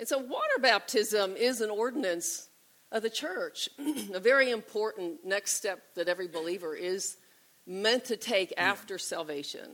[0.00, 2.48] And so, water baptism is an ordinance
[2.90, 3.68] of the church,
[4.14, 7.18] a very important next step that every believer is
[7.66, 9.68] meant to take after salvation.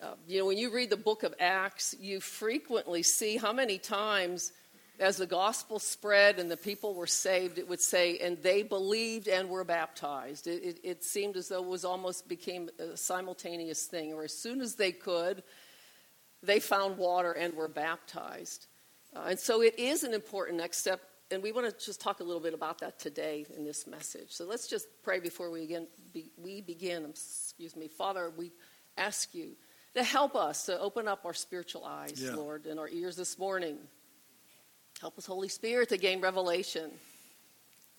[0.00, 3.78] Uh, you know, when you read the book of Acts, you frequently see how many
[3.78, 4.52] times,
[5.00, 9.26] as the gospel spread and the people were saved, it would say, and they believed
[9.26, 10.46] and were baptized.
[10.46, 14.38] It, it, it seemed as though it was almost became a simultaneous thing, or as
[14.38, 15.42] soon as they could,
[16.44, 18.68] they found water and were baptized.
[19.14, 22.20] Uh, and so it is an important next step, and we want to just talk
[22.20, 24.28] a little bit about that today in this message.
[24.30, 25.86] So let's just pray before we begin.
[26.12, 27.04] Be, we begin.
[27.06, 28.32] Excuse me, Father.
[28.36, 28.52] We
[28.96, 29.52] ask you
[29.94, 32.34] to help us to open up our spiritual eyes, yeah.
[32.34, 33.76] Lord, and our ears this morning.
[35.00, 36.90] Help us, Holy Spirit, to gain revelation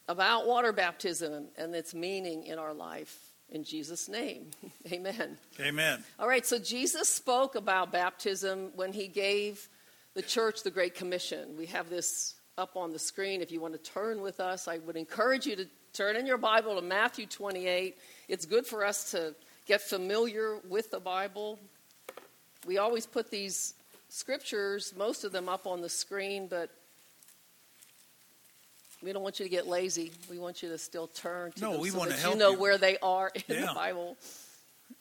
[0.07, 3.17] about water baptism and its meaning in our life.
[3.49, 4.47] In Jesus' name,
[4.91, 5.37] amen.
[5.59, 6.03] Amen.
[6.17, 9.69] All right, so Jesus spoke about baptism when he gave
[10.15, 11.57] the church the Great Commission.
[11.57, 13.41] We have this up on the screen.
[13.41, 16.37] If you want to turn with us, I would encourage you to turn in your
[16.37, 17.97] Bible to Matthew 28.
[18.27, 19.33] It's good for us to
[19.65, 21.59] get familiar with the Bible.
[22.67, 23.73] We always put these
[24.09, 26.69] scriptures, most of them up on the screen, but
[29.01, 30.11] we don't want you to get lazy.
[30.29, 32.33] We want you to still turn to no, them we so want that to help
[32.35, 32.59] you know you.
[32.59, 33.65] where they are in yeah.
[33.65, 34.15] the Bible.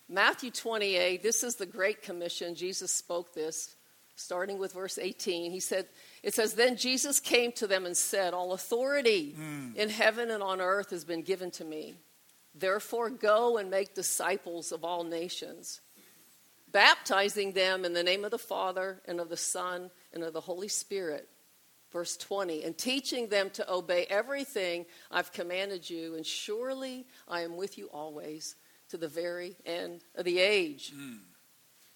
[0.08, 2.54] Matthew 28, this is the Great Commission.
[2.54, 3.76] Jesus spoke this
[4.14, 5.50] starting with verse 18.
[5.50, 5.86] He said,
[6.22, 9.74] It says, Then Jesus came to them and said, All authority mm.
[9.74, 11.94] in heaven and on earth has been given to me.
[12.54, 15.80] Therefore, go and make disciples of all nations,
[16.70, 20.40] baptizing them in the name of the Father and of the Son and of the
[20.40, 21.28] Holy Spirit.
[21.90, 27.54] Verse 20, and teaching them to obey everything I've commanded you, and surely I am
[27.54, 28.56] with you always
[28.88, 30.94] to the very end of the age.
[30.96, 31.18] Mm.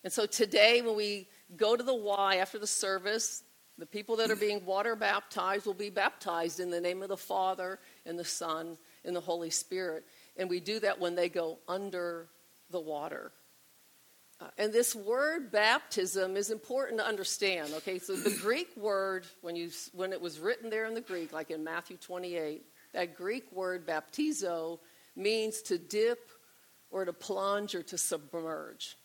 [0.07, 1.27] And so today, when we
[1.57, 3.43] go to the Y after the service.
[3.77, 7.17] The people that are being water baptized will be baptized in the name of the
[7.17, 10.05] Father and the Son and the Holy Spirit.
[10.37, 12.29] And we do that when they go under
[12.71, 13.33] the water.
[14.41, 17.75] Uh, and this word baptism is important to understand.
[17.75, 21.33] Okay, so the Greek word, when, you, when it was written there in the Greek,
[21.33, 22.63] like in Matthew 28,
[22.95, 24.79] that Greek word baptizo
[25.17, 26.31] means to dip
[26.91, 28.97] or to plunge or to submerge.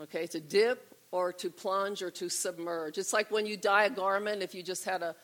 [0.00, 2.98] Okay, to dip or to plunge or to submerge.
[2.98, 5.14] It's like when you dye a garment, if you just had a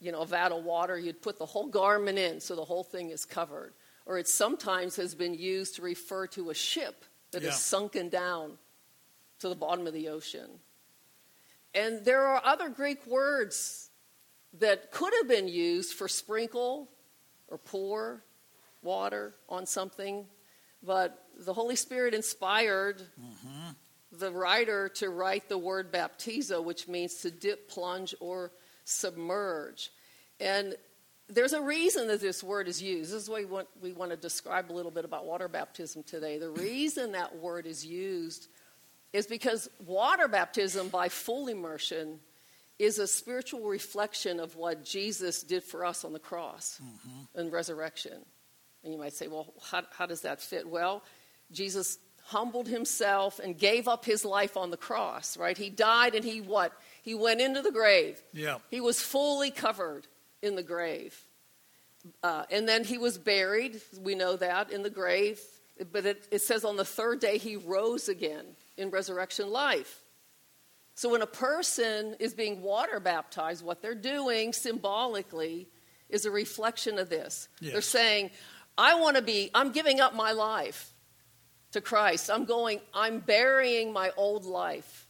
[0.00, 2.84] you know, a vat of water, you'd put the whole garment in so the whole
[2.84, 3.72] thing is covered.
[4.06, 7.48] Or it sometimes has been used to refer to a ship that yeah.
[7.48, 8.58] is sunken down
[9.40, 10.48] to the bottom of the ocean.
[11.74, 13.90] And there are other Greek words
[14.58, 16.88] that could have been used for sprinkle
[17.48, 18.22] or pour
[18.82, 20.26] water on something,
[20.82, 23.70] but the Holy Spirit inspired mm-hmm
[24.12, 28.52] the writer to write the word baptizo, which means to dip, plunge, or
[28.84, 29.90] submerge.
[30.40, 30.74] And
[31.28, 33.12] there's a reason that this word is used.
[33.12, 36.02] This is why we want, we want to describe a little bit about water baptism
[36.02, 36.38] today.
[36.38, 38.48] The reason that word is used
[39.12, 42.20] is because water baptism by full immersion
[42.78, 47.38] is a spiritual reflection of what Jesus did for us on the cross mm-hmm.
[47.38, 48.24] and resurrection.
[48.82, 50.68] And you might say, well, how, how does that fit?
[50.68, 51.02] Well,
[51.50, 55.56] Jesus humbled himself and gave up his life on the cross, right?
[55.56, 56.72] He died and he what?
[57.02, 58.22] He went into the grave.
[58.32, 58.58] Yeah.
[58.70, 60.06] He was fully covered
[60.42, 61.18] in the grave.
[62.22, 63.80] Uh, and then he was buried.
[64.00, 65.40] We know that in the grave.
[65.90, 68.44] But it, it says on the third day he rose again
[68.76, 70.02] in resurrection life.
[70.94, 75.68] So when a person is being water baptized, what they're doing symbolically
[76.08, 77.48] is a reflection of this.
[77.60, 77.72] Yes.
[77.72, 78.30] They're saying,
[78.78, 80.92] I want to be, I'm giving up my life
[81.72, 82.30] to Christ.
[82.30, 85.08] I'm going, I'm burying my old life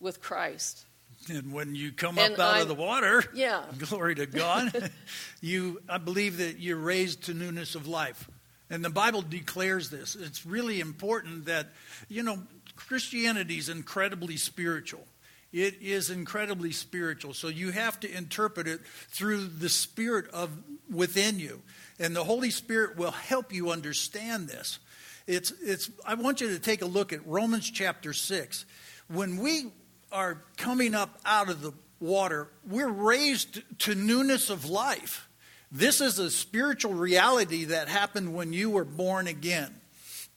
[0.00, 0.84] with Christ.
[1.28, 3.64] And when you come and up out I'm, of the water, yeah.
[3.78, 4.90] glory to God,
[5.40, 8.28] you I believe that you're raised to newness of life.
[8.68, 10.16] And the Bible declares this.
[10.16, 11.68] It's really important that,
[12.08, 12.42] you know,
[12.74, 15.06] Christianity is incredibly spiritual.
[15.52, 17.32] It is incredibly spiritual.
[17.32, 20.50] So you have to interpret it through the spirit of
[20.92, 21.62] within you.
[21.98, 24.78] And the Holy Spirit will help you understand this.
[25.26, 28.64] It's, it's, I want you to take a look at Romans chapter 6.
[29.08, 29.72] When we
[30.12, 35.28] are coming up out of the water, we're raised to newness of life.
[35.72, 39.74] This is a spiritual reality that happened when you were born again.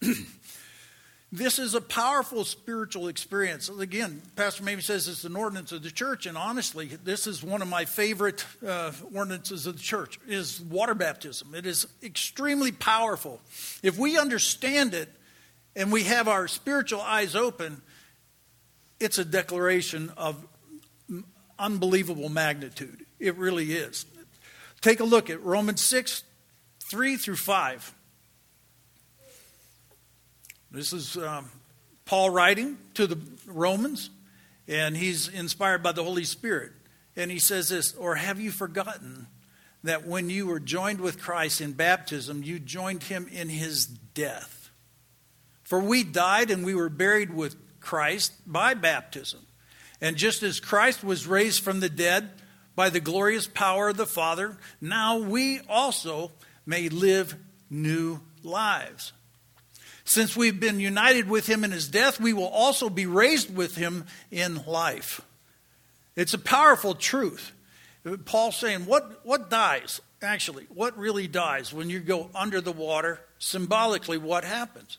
[1.31, 3.69] This is a powerful spiritual experience.
[3.69, 7.61] Again, Pastor Mamie says it's an ordinance of the church, and honestly, this is one
[7.61, 11.53] of my favorite uh, ordinances of the church is water baptism.
[11.53, 13.41] It is extremely powerful.
[13.83, 15.07] If we understand it
[15.75, 17.83] and we have our spiritual eyes open,
[18.99, 20.43] it's a declaration of
[21.59, 23.05] unbelievable magnitude.
[23.19, 24.07] It really is.
[24.81, 26.23] Take a look at Romans 6
[26.79, 27.93] 3 through 5.
[30.71, 31.49] This is um,
[32.05, 33.17] Paul writing to the
[33.47, 34.11] Romans,
[34.67, 36.71] and he's inspired by the Holy Spirit.
[37.15, 39.27] And he says this Or have you forgotten
[39.83, 44.69] that when you were joined with Christ in baptism, you joined him in his death?
[45.63, 49.39] For we died and we were buried with Christ by baptism.
[50.01, 52.29] And just as Christ was raised from the dead
[52.75, 56.31] by the glorious power of the Father, now we also
[56.65, 57.35] may live
[57.69, 59.13] new lives.
[60.09, 63.75] Since we've been united with him in his death, we will also be raised with
[63.75, 65.21] him in life.
[66.15, 67.51] It's a powerful truth.
[68.25, 70.01] Paul's saying, what, what dies?
[70.23, 73.21] Actually, what really dies when you go under the water?
[73.37, 74.97] Symbolically, what happens?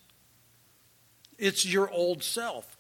[1.41, 2.79] It's your old self.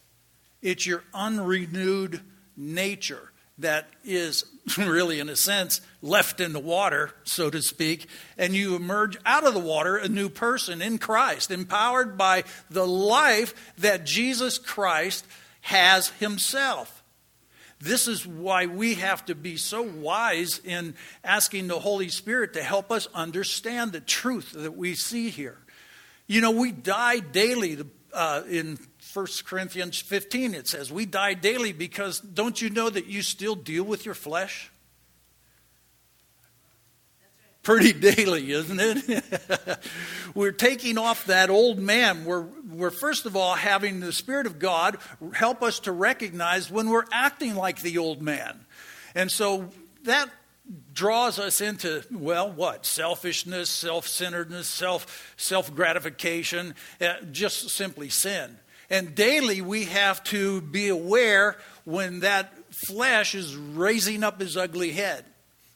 [0.63, 2.21] It's your unrenewed
[2.57, 3.30] nature
[3.61, 4.45] that is
[4.79, 9.47] really, in a sense, left in the water, so to speak, and you emerge out
[9.47, 15.27] of the water a new person in Christ, empowered by the life that Jesus Christ
[15.63, 17.03] has himself.
[17.81, 22.63] This is why we have to be so wise in asking the Holy Spirit to
[22.63, 25.57] help us understand the truth that we see here.
[26.27, 27.79] You know, we die daily.
[28.13, 28.77] Uh, in
[29.13, 33.55] 1 Corinthians 15, it says, We die daily because don't you know that you still
[33.55, 34.71] deal with your flesh?
[37.63, 39.79] Pretty daily, isn't it?
[40.35, 42.25] we're taking off that old man.
[42.25, 44.97] We're, we're, first of all, having the Spirit of God
[45.35, 48.65] help us to recognize when we're acting like the old man.
[49.15, 49.69] And so
[50.05, 50.31] that
[50.93, 58.57] draws us into well what selfishness self-centeredness self self-gratification uh, just simply sin
[58.91, 64.93] and daily we have to be aware when that flesh is raising up his ugly
[64.93, 65.25] head.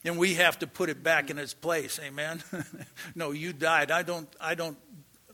[0.04, 1.98] And we have to put it back in its place.
[2.02, 2.42] Amen.
[3.14, 3.90] no, you died.
[3.90, 4.76] I don't I don't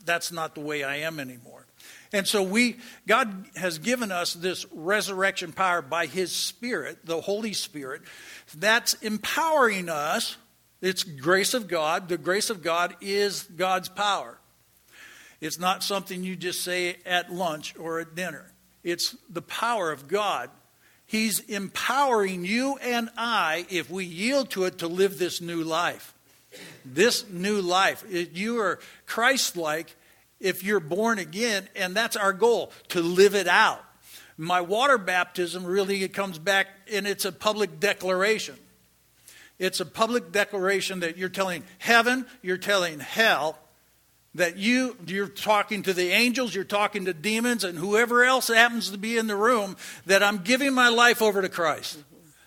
[0.05, 1.65] that's not the way I am anymore.
[2.13, 7.53] And so we God has given us this resurrection power by his spirit, the Holy
[7.53, 8.03] Spirit,
[8.55, 10.37] that's empowering us.
[10.81, 12.09] It's grace of God.
[12.09, 14.40] The grace of God is God's power.
[15.41, 18.45] It's not something you just say at lunch or at dinner.
[18.83, 20.49] It's the power of God.
[21.07, 26.13] He's empowering you and I, if we yield to it, to live this new life.
[26.85, 28.05] This new life.
[28.09, 29.95] You are Christ like
[30.39, 33.83] if you're born again, and that's our goal to live it out.
[34.37, 38.55] My water baptism really it comes back and it's a public declaration.
[39.59, 43.59] It's a public declaration that you're telling heaven, you're telling hell,
[44.35, 48.91] that you you're talking to the angels you're talking to demons and whoever else happens
[48.91, 49.75] to be in the room
[50.05, 51.99] that i'm giving my life over to christ.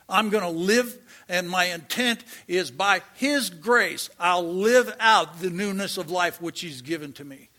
[0.09, 0.99] I'm going to live
[1.31, 6.61] and my intent is by his grace i'll live out the newness of life which
[6.61, 7.51] he's given to me.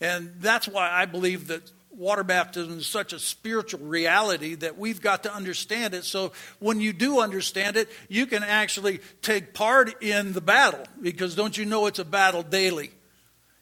[0.00, 5.00] And that's why i believe that water baptism is such a spiritual reality that we've
[5.00, 6.02] got to understand it.
[6.02, 11.34] So when you do understand it you can actually take part in the battle because
[11.34, 12.92] don't you know it's a battle daily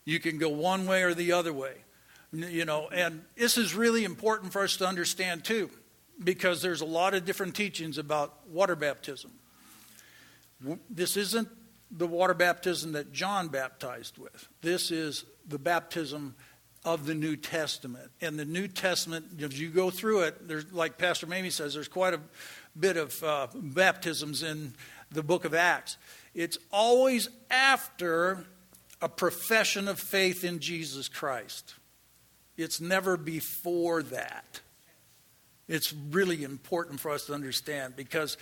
[0.04, 1.74] you can go one way or the other way.
[2.32, 5.70] You know, and this is really important for us to understand too,
[6.22, 9.32] because there's a lot of different teachings about water baptism.
[10.88, 11.48] This isn't
[11.90, 14.48] the water baptism that John baptized with.
[14.62, 16.34] This is the baptism
[16.84, 18.10] of the New Testament.
[18.20, 21.88] And the New Testament, as you go through it, there's like Pastor Mamie says, there's
[21.88, 22.20] quite a
[22.78, 24.74] bit of uh, baptisms in
[25.10, 25.98] the book of Acts.
[26.34, 28.46] It's always after
[29.02, 31.74] a profession of faith in Jesus Christ.
[32.56, 34.60] It's never before that.
[35.68, 38.36] It's really important for us to understand because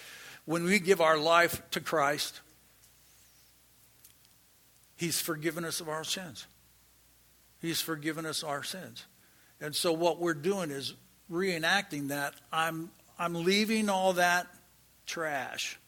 [0.44, 2.40] when we give our life to Christ,
[4.96, 6.46] He's forgiven us of our sins.
[7.60, 9.06] He's forgiven us our sins.
[9.60, 10.92] And so what we're doing is
[11.30, 12.34] reenacting that.
[12.52, 14.46] I'm, I'm leaving all that
[15.06, 15.78] trash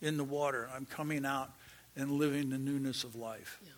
[0.00, 0.68] in the water.
[0.74, 1.52] I'm coming out
[1.96, 3.58] and living the newness of life.
[3.62, 3.70] Yeah.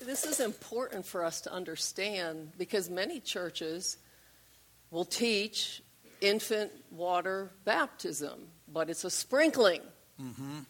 [0.00, 3.96] This is important for us to understand because many churches
[4.90, 5.82] will teach
[6.20, 9.80] infant water baptism, but it's a sprinkling.
[10.22, 10.60] Mm-hmm.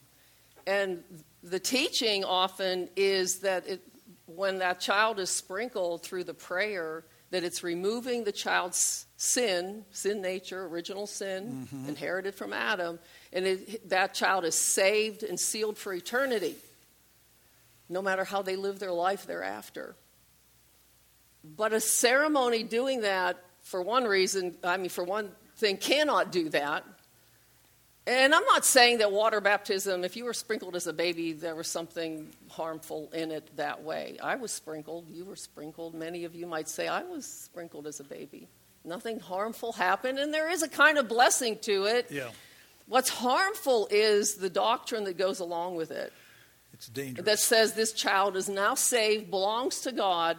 [0.67, 1.05] And
[1.43, 3.83] the teaching often is that it,
[4.27, 10.23] when that child is sprinkled through the prayer, that it's removing the child's sin, sin
[10.23, 11.89] nature, original sin, mm-hmm.
[11.91, 12.99] inherited from Adam,
[13.31, 16.57] and it, that child is saved and sealed for eternity
[17.89, 19.97] no matter how they live their life thereafter.
[21.45, 26.49] But a ceremony doing that, for one reason, I mean, for one thing, cannot do
[26.51, 26.85] that
[28.07, 31.55] And I'm not saying that water baptism, if you were sprinkled as a baby, there
[31.55, 34.19] was something harmful in it that way.
[34.23, 35.95] I was sprinkled, you were sprinkled.
[35.95, 38.47] Many of you might say, I was sprinkled as a baby.
[38.85, 42.11] Nothing harmful happened, and there is a kind of blessing to it.
[42.11, 42.29] Yeah.
[42.87, 46.13] What's harmful is the doctrine that goes along with it
[46.85, 47.25] It's dangerous.
[47.27, 50.37] that says this child is now saved, belongs to God.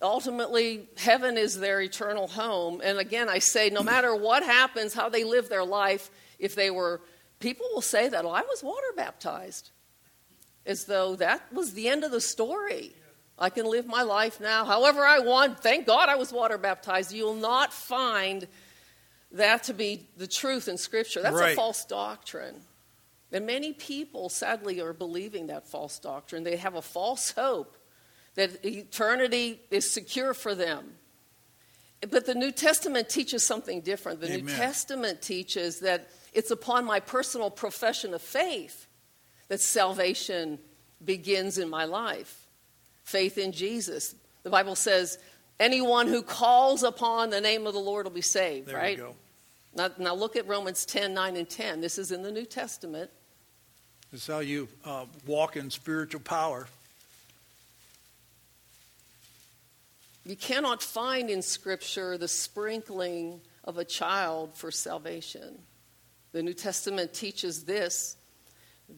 [0.00, 2.80] Ultimately, heaven is their eternal home.
[2.82, 6.70] And again, I say, no matter what happens, how they live their life, if they
[6.70, 7.00] were,
[7.38, 9.70] people will say that, well, I was water baptized,
[10.66, 12.92] as though that was the end of the story.
[13.38, 15.60] I can live my life now however I want.
[15.60, 17.12] Thank God I was water baptized.
[17.12, 18.46] You'll not find
[19.32, 21.22] that to be the truth in Scripture.
[21.22, 21.52] That's Right.
[21.52, 22.62] a false doctrine.
[23.32, 26.44] And many people, sadly, are believing that false doctrine.
[26.44, 27.76] They have a false hope
[28.34, 30.94] that eternity is secure for them.
[32.10, 34.20] But the New Testament teaches something different.
[34.20, 38.86] The New Testament teaches that it's upon my personal profession of faith
[39.48, 40.58] that salvation
[41.04, 42.48] begins in my life.
[43.04, 44.14] Faith in Jesus.
[44.42, 45.18] The Bible says,
[45.60, 48.96] anyone who calls upon the name of the Lord will be saved, there right?
[48.96, 49.16] you go.
[49.74, 51.80] Now, now look at Romans 10 9 and 10.
[51.80, 53.10] This is in the New Testament.
[54.12, 56.66] This is how you uh, walk in spiritual power.
[60.26, 65.58] You cannot find in Scripture the sprinkling of a child for salvation.
[66.32, 68.16] The New Testament teaches this.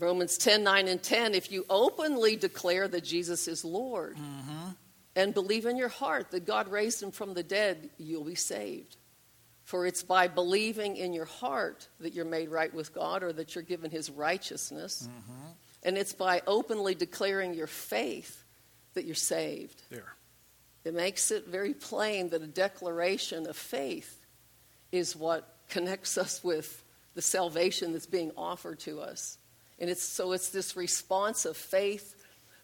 [0.01, 1.35] Romans 10 9 and 10.
[1.35, 4.17] If you openly declare that Jesus is Lord
[5.15, 8.97] and believe in your heart that God raised him from the dead, you'll be saved.
[9.65, 13.55] For it's by believing in your heart that you're made right with God or that
[13.55, 15.09] you're given his righteousness.
[15.11, 15.47] Mm-hmm.
[15.85, 18.45] And it's by openly declaring your faith
[18.93, 19.83] that you're saved.
[19.91, 20.15] There.
[20.85, 24.21] It makes it very plain that a declaration of faith
[24.93, 26.83] is what connects us with
[27.15, 29.39] the salvation that's being offered to us.
[29.79, 32.15] And it's so it's this response of faith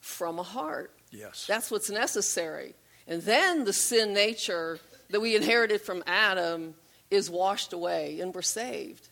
[0.00, 0.92] from a heart.
[1.11, 1.47] Yes.
[1.47, 2.75] That's what's necessary.
[3.09, 4.78] And then the sin nature
[5.09, 6.75] that we inherited from Adam
[7.11, 9.09] is washed away and we're saved.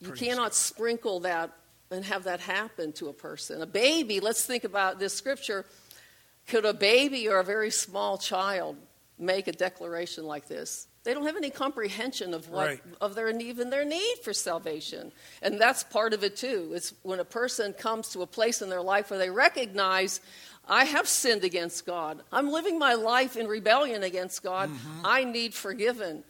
[0.00, 1.52] You Praise cannot sprinkle that
[1.90, 3.62] and have that happen to a person.
[3.62, 5.64] A baby, let's think about this scripture.
[6.48, 8.76] Could a baby or a very small child
[9.18, 10.86] make a declaration like this?
[11.04, 12.80] They don't have any comprehension of what Right.
[13.00, 15.12] of their even their need for salvation.
[15.40, 16.72] And that's part of it too.
[16.74, 20.20] It's when a person comes to a place in their life where they recognize
[20.68, 22.22] I have sinned against God.
[22.32, 24.68] I'm living my life in rebellion against God.
[24.68, 25.06] Mm-hmm.
[25.06, 26.24] I need forgiven.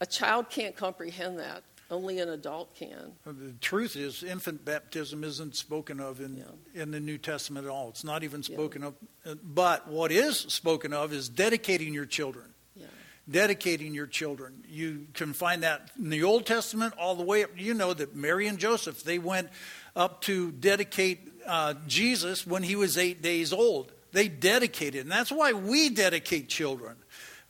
[0.00, 1.62] A child can't comprehend that.
[1.90, 3.12] Only an adult can.
[3.26, 7.88] The truth is, infant baptism isn't spoken of in, in the New Testament at all.
[7.88, 8.94] It's not even spoken of.
[9.26, 12.46] Uh, But what is spoken of is dedicating your children.
[12.76, 12.86] Yeah.
[13.28, 14.62] Dedicating your children.
[14.68, 17.50] You can find that in the Old Testament all the way up.
[17.56, 19.48] You know that Mary and Joseph, they went
[19.96, 23.90] up to dedicate uh, Jesus when he was eight days old.
[24.12, 25.02] They dedicated.
[25.02, 26.94] And that's why we dedicate children.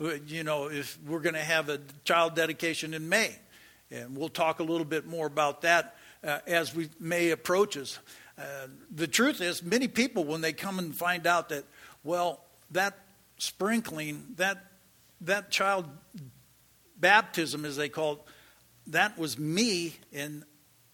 [0.00, 3.37] You know, if we're going to have a child dedication in May.
[3.90, 7.99] And we'll talk a little bit more about that uh, as we May approaches.
[8.38, 11.64] Uh, the truth is, many people, when they come and find out that,
[12.02, 12.40] well,
[12.71, 12.99] that
[13.37, 14.64] sprinkling, that,
[15.21, 15.87] that child
[16.97, 18.21] baptism, as they call it,
[18.87, 19.97] that was me.
[20.14, 20.45] And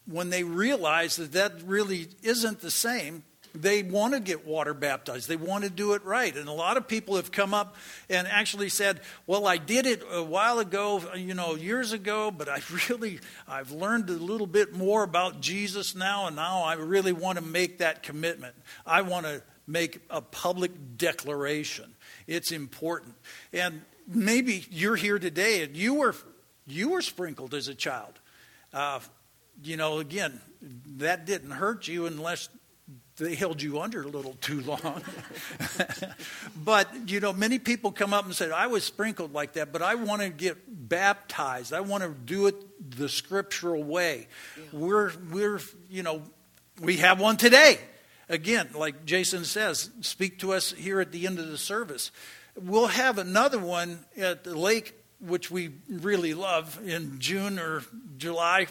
[0.05, 3.23] when they realize that that really isn't the same,
[3.53, 5.27] they want to get water baptized.
[5.27, 6.35] They want to do it right.
[6.35, 7.75] And a lot of people have come up
[8.09, 12.49] and actually said, "Well, I did it a while ago, you know, years ago, but
[12.49, 17.13] I really I've learned a little bit more about Jesus now and now I really
[17.13, 18.55] want to make that commitment.
[18.85, 21.93] I want to make a public declaration.
[22.27, 23.15] It's important."
[23.53, 26.15] And maybe you're here today and you were
[26.65, 28.19] you were sprinkled as a child.
[28.73, 28.99] Uh,
[29.63, 30.39] you know, again,
[30.97, 32.49] that didn't hurt you unless
[33.17, 35.01] they held you under a little too long.
[36.63, 39.81] but, you know, many people come up and say, I was sprinkled like that, but
[39.81, 41.73] I want to get baptized.
[41.73, 42.55] I want to do it
[42.97, 44.27] the scriptural way.
[44.71, 45.59] We're, we're,
[45.89, 46.21] you know,
[46.79, 47.79] we have one today.
[48.29, 52.11] Again, like Jason says, speak to us here at the end of the service.
[52.55, 57.83] We'll have another one at the lake, which we really love, in June or
[58.17, 58.67] July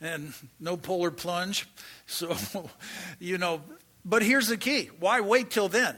[0.00, 1.68] and no polar plunge.
[2.06, 2.36] So,
[3.18, 3.62] you know,
[4.04, 5.96] but here's the key why wait till then?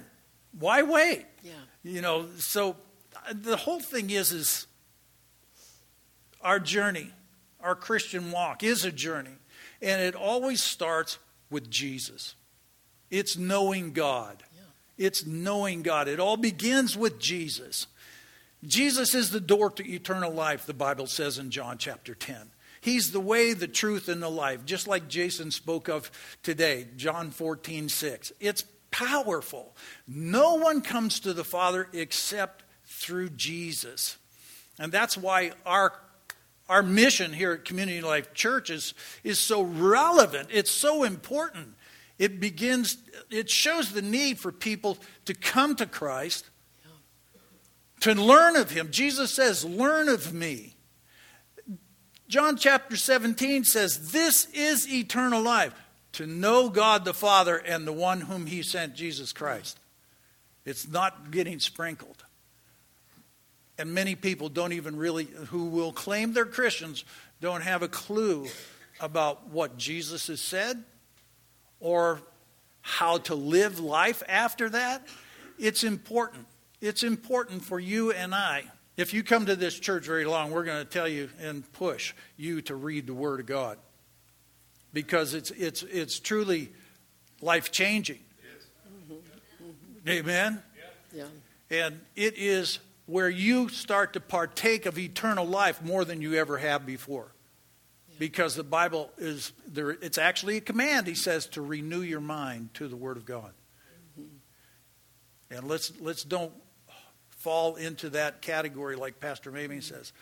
[0.59, 1.27] Why wait?
[1.43, 1.53] Yeah.
[1.83, 2.77] You know, so
[3.15, 4.67] uh, the whole thing is, is
[6.41, 7.11] our journey,
[7.61, 9.37] our Christian walk is a journey.
[9.81, 11.19] And it always starts
[11.51, 12.35] with Jesus.
[13.11, 14.43] It's knowing God.
[14.99, 16.09] It's knowing God.
[16.09, 17.87] It all begins with Jesus.
[18.65, 22.51] Jesus is the door to eternal life, the Bible says in John chapter 10.
[22.81, 26.11] He's the way, the truth, and the life, just like Jason spoke of
[26.43, 28.33] today, John 14, 6.
[28.41, 29.75] It's powerful.
[30.07, 34.17] No one comes to the Father except through Jesus.
[34.79, 35.93] And that's why our,
[36.69, 38.95] our mission here at Community Life Church is,
[39.25, 40.49] is so relevant.
[40.53, 41.75] It's so important.
[42.19, 42.99] It begins,
[43.31, 46.49] it shows the need for people to come to Christ,
[48.01, 48.91] to learn of Him.
[48.91, 50.75] Jesus says, Learn of me.
[52.29, 55.73] John chapter 17 says, This is eternal life,
[56.13, 59.79] to know God the Father and the one whom He sent, Jesus Christ.
[60.67, 62.23] It's not getting sprinkled.
[63.79, 67.05] And many people don't even really, who will claim they're Christians,
[67.41, 68.47] don't have a clue
[69.01, 70.83] about what Jesus has said
[71.81, 72.21] or
[72.83, 75.07] how to live life after that.
[75.59, 76.47] It's important.
[76.81, 78.65] It's important for you and I.
[78.99, 82.15] If you come to this church very long, we're going to tell you and push
[82.37, 83.79] you to read the Word of God
[84.93, 86.73] because it's, it's, it's truly
[87.41, 88.19] life changing.
[89.13, 90.09] Mm-hmm.
[90.09, 90.63] Amen?
[91.15, 91.27] Yeah.
[91.71, 96.59] And it is where you start to partake of eternal life more than you ever
[96.59, 97.33] have before.
[98.19, 102.75] Because the Bible is there it's actually a command, he says, to renew your mind
[102.75, 103.53] to the Word of God.
[104.19, 105.57] Mm-hmm.
[105.57, 106.53] And let's let's don't
[107.49, 109.81] fall into that category like Pastor Mamie mm-hmm.
[109.81, 110.13] says.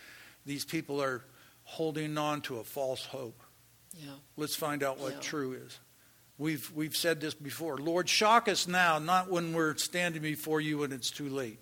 [0.44, 1.24] These people are
[1.64, 3.42] holding on to a false hope.
[3.94, 4.10] Yeah.
[4.36, 5.20] Let's find out what Yeah.
[5.20, 5.80] true is.
[6.38, 7.78] We've we've said this before.
[7.78, 11.58] Lord, shock us now, not when we're standing before you and it's too late.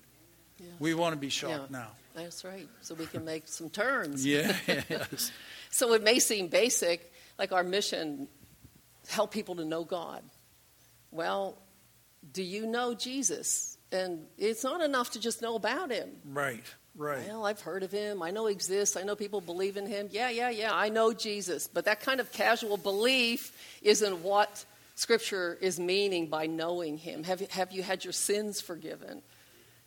[0.59, 0.67] Yeah.
[0.77, 1.79] We want to be shocked Yeah.
[1.79, 1.91] now.
[2.13, 2.69] That's right.
[2.81, 4.23] So we can make some turns.
[4.27, 5.31] Yes.
[5.71, 8.27] So it may seem basic, like our mission,
[9.09, 10.21] help people to know God.
[11.09, 11.57] Well,
[12.31, 13.74] do you know Jesus?
[13.91, 16.09] And it's not enough to just know about him.
[16.25, 16.63] right.
[16.97, 17.27] Right.
[17.27, 18.21] Well, I've heard of him.
[18.23, 18.95] I know he exists.
[18.95, 20.07] I know people believe in him.
[20.13, 20.71] Yeah, yeah, yeah.
[20.73, 21.67] I know Jesus.
[21.67, 23.51] But that kind of casual belief
[23.81, 24.63] isn't what
[24.95, 27.25] Scripture is meaning by knowing him.
[27.25, 29.21] Have you, have you had your sins forgiven?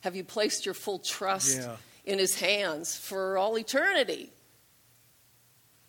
[0.01, 1.77] Have you placed your full trust Yeah.
[2.05, 4.31] in his hands for all eternity?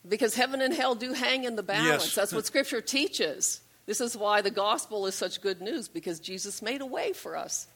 [0.08, 2.06] Because heaven and hell do hang in the balance.
[2.06, 2.16] Yes.
[2.16, 3.60] That's what Scripture teaches.
[3.86, 7.36] This is why the gospel is such good news, because Jesus made a way for
[7.36, 7.68] us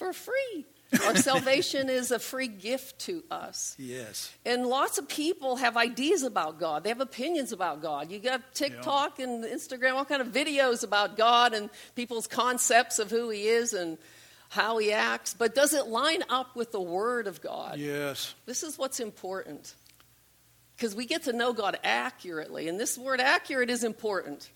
[0.00, 0.64] for free.
[1.04, 3.76] Our salvation is a free gift to us.
[3.78, 4.32] Yes.
[4.46, 6.82] And lots of people have ideas about God.
[6.82, 8.10] They have opinions about God.
[8.10, 13.10] You got TikTok and Instagram, all kind of videos about God and people's concepts of
[13.10, 13.98] who He is and
[14.48, 15.34] how He acts.
[15.34, 17.78] But does it line up with the Word of God?
[17.78, 18.34] Yes.
[18.46, 19.74] This is what's important.
[20.76, 24.50] Because we get to know God accurately, and this word accurate is important.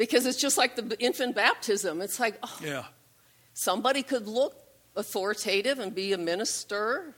[0.00, 2.00] Because it's just like the infant baptism.
[2.00, 2.84] It's like, oh, Yeah.
[3.52, 4.54] somebody could look
[4.96, 7.14] authoritative and be a minister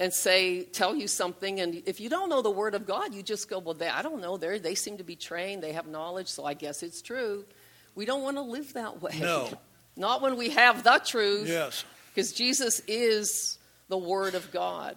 [0.00, 3.22] and say tell you something and if you don't know the word of god you
[3.22, 5.86] just go well they, i don't know they they seem to be trained they have
[5.86, 7.42] knowledge so i guess it's true
[7.94, 9.48] we don't want to live that way No.
[9.96, 11.84] not when we have the truth Yes.
[12.14, 13.58] because jesus is
[13.88, 14.94] the word of god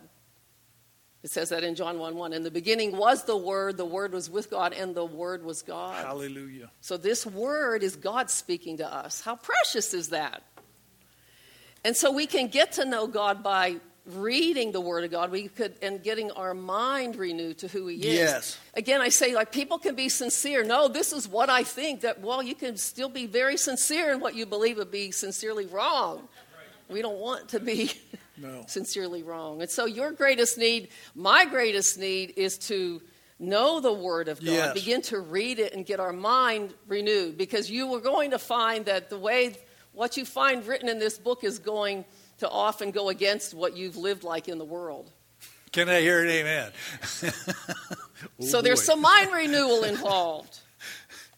[1.23, 4.11] it says that in john 1 1 in the beginning was the word the word
[4.13, 6.71] was with god and the word was god Hallelujah.
[6.81, 9.21] so this word is God speaking to us.
[9.21, 10.43] How precious is that?
[11.85, 15.31] And so we can get to know God by reading the word of God.
[15.31, 18.05] We could and getting our mind renewed to who he is.
[18.05, 18.57] Yes.
[18.73, 20.63] Again, I say like people can be sincere.
[20.63, 24.19] No, this is what I think that well, you can still be very sincere in
[24.19, 26.27] what you believe would be sincerely wrong.
[26.89, 27.91] We don't want to be
[28.37, 28.63] No.
[28.67, 29.61] sincerely wrong.
[29.61, 33.01] And so your greatest need, my greatest need is to
[33.37, 34.73] know the word of God, Yes.
[34.73, 38.85] begin to read it and get our mind renewed because you are going to find
[38.85, 39.55] that the way
[39.93, 42.05] what you find written in this book is going
[42.37, 45.11] to often go against what you've lived like in the world.
[45.71, 46.71] Can I hear an amen?
[47.23, 47.29] Oh,
[48.39, 50.59] so there's oh, some mind renewal involved.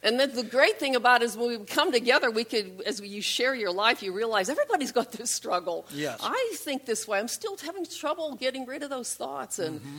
[0.04, 3.00] And then the great thing about it is when we come together, we could, as
[3.00, 5.86] you share your life, you realize everybody's got this struggle.
[5.94, 6.20] Yes.
[6.24, 7.20] I think this way.
[7.20, 9.60] I'm still having trouble getting rid of those thoughts.
[9.60, 9.98] And Mm-hmm.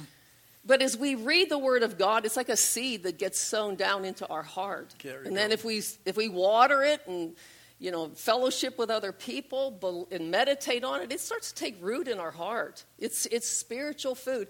[0.64, 3.76] but as we read the Word of God, it's like a seed that gets sown
[3.76, 4.92] down into our heart.
[5.28, 7.36] And then if we if we water it and
[7.78, 12.08] you know fellowship with other people and meditate on it, it starts to take root
[12.08, 12.84] in our heart.
[12.98, 14.48] It's it's spiritual food.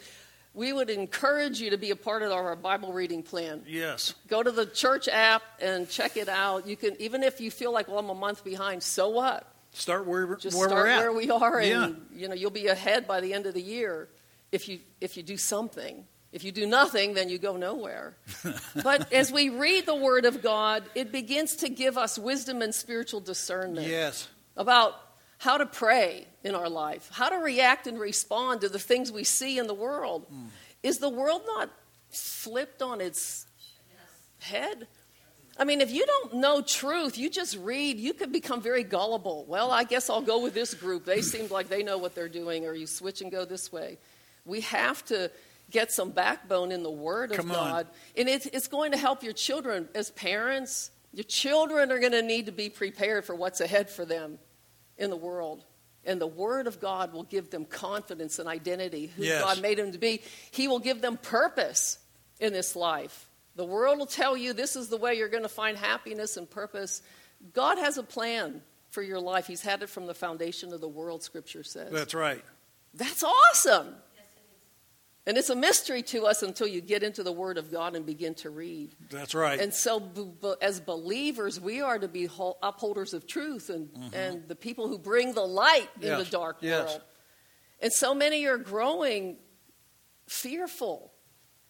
[0.55, 4.15] We would encourage you to be a part of our Bible reading plan Yes.
[4.29, 6.67] go to the church app and check it out.
[6.67, 9.47] You can even if you feel like, well, I'm a month behind, so what?
[9.73, 10.99] Start where, Just where start we're at.
[10.99, 12.21] where we are, and Yeah.
[12.21, 14.09] you know you'll be ahead by the end of the year
[14.51, 16.07] if you if you do something.
[16.33, 18.17] If you do nothing, then you go nowhere.
[18.83, 22.75] but as we read the Word of God, it begins to give us wisdom and
[22.75, 24.29] spiritual discernment Yes.
[24.57, 24.95] about
[25.39, 29.25] how to pray in our life, how to react and respond to the things we
[29.25, 30.27] see in the world.
[30.29, 30.47] Hmm.
[30.83, 31.71] Is the world not
[32.11, 33.47] flipped on its
[34.41, 34.89] head?
[35.59, 39.45] I mean, if you don't know truth, you just read, you could become very gullible.
[39.47, 41.05] Well, I guess I'll go with this group.
[41.05, 43.99] They seem like they know what they're doing, or you switch and go this way.
[44.45, 45.31] We have to
[45.71, 47.57] get some backbone in the Word of Come on.
[47.57, 47.87] God.
[48.17, 50.91] And it, it's going to help your children as parents.
[51.13, 54.39] Your children are going to need to be prepared for what's ahead for them
[54.97, 55.65] in the world.
[56.05, 59.43] And the Word of God will give them confidence and identity, who Yes.
[59.43, 60.23] God made them to be.
[60.51, 61.99] He will give them purpose
[62.41, 63.29] in this life.
[63.55, 66.51] The world will tell you this is the way you're going to find happiness and
[66.51, 67.03] purpose.
[67.53, 69.47] God has a plan for your life.
[69.47, 71.93] He's had it from the foundation of the world, Scripture says.
[71.93, 72.43] That's right.
[72.95, 73.95] That's awesome.
[75.25, 78.05] And it's a mystery to us until you get into the Word of God and
[78.05, 78.97] begin to read.
[79.09, 79.61] That's right.
[79.61, 83.89] And so, b- b- as believers, we are to be hol- upholders of truth and,
[84.13, 86.19] and the people who bring the light in Mm-hmm.
[86.19, 86.89] The dark yes.
[86.89, 87.03] world.
[87.81, 89.37] And so many are growing
[90.29, 91.13] fearful,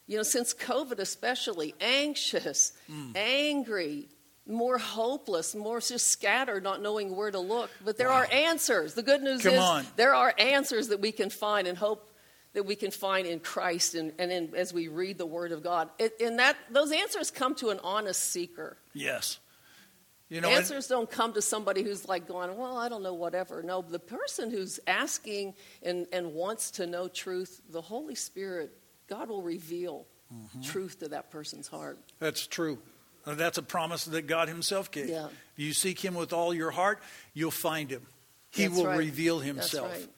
[0.06, 3.12] you know, since COVID especially, anxious, Mm.
[3.16, 4.08] angry,
[4.46, 7.70] more hopeless, more just scattered, not knowing where to look.
[7.84, 8.16] But there Wow.
[8.20, 8.94] are answers.
[8.94, 9.86] The good news Come is on.
[9.96, 12.08] there are answers that we can find and hope
[12.54, 15.62] that we can find in Christ and, and in, as we read the Word of
[15.62, 15.88] God.
[15.98, 18.76] It, and that those answers come to an honest seeker.
[18.94, 19.38] yes.
[20.28, 23.62] You know, answers don't come to somebody who's like going, well, I don't know, whatever.
[23.62, 28.72] No, the person who's asking and, and wants to know truth, the Holy Spirit,
[29.08, 30.62] God will reveal Mm-hmm.
[30.62, 31.98] truth to that person's heart.
[32.18, 32.78] That's true.
[33.26, 35.10] That's a promise that God Himself gave.
[35.10, 35.26] Yeah.
[35.26, 37.02] If you seek Him with all your heart,
[37.34, 38.00] you'll find Him.
[38.48, 38.96] He That's will right.
[38.98, 39.92] reveal That's Himself.
[39.92, 40.08] right.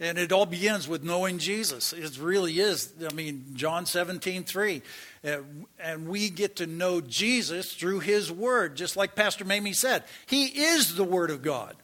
[0.00, 1.92] And it all begins with knowing Jesus.
[1.92, 2.92] It really is.
[3.04, 4.82] I mean, John 17, 3.
[5.24, 5.38] Uh,
[5.80, 10.04] and we get to know Jesus through His Word, just like Pastor Mamie said.
[10.26, 11.74] He is the Word of God.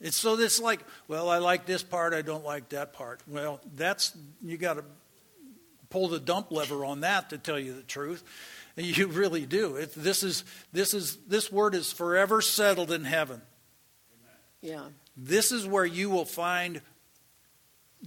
[0.00, 3.20] It's so it's like, well, I like this part, I don't like that part.
[3.26, 4.84] Well, that's, you got to
[5.90, 8.22] pull the dump lever on that to tell you the truth.
[8.76, 9.76] You really do.
[9.76, 13.40] It, this is this is this word is forever settled in heaven.
[14.60, 14.86] Yeah.
[15.16, 16.80] This is where you will find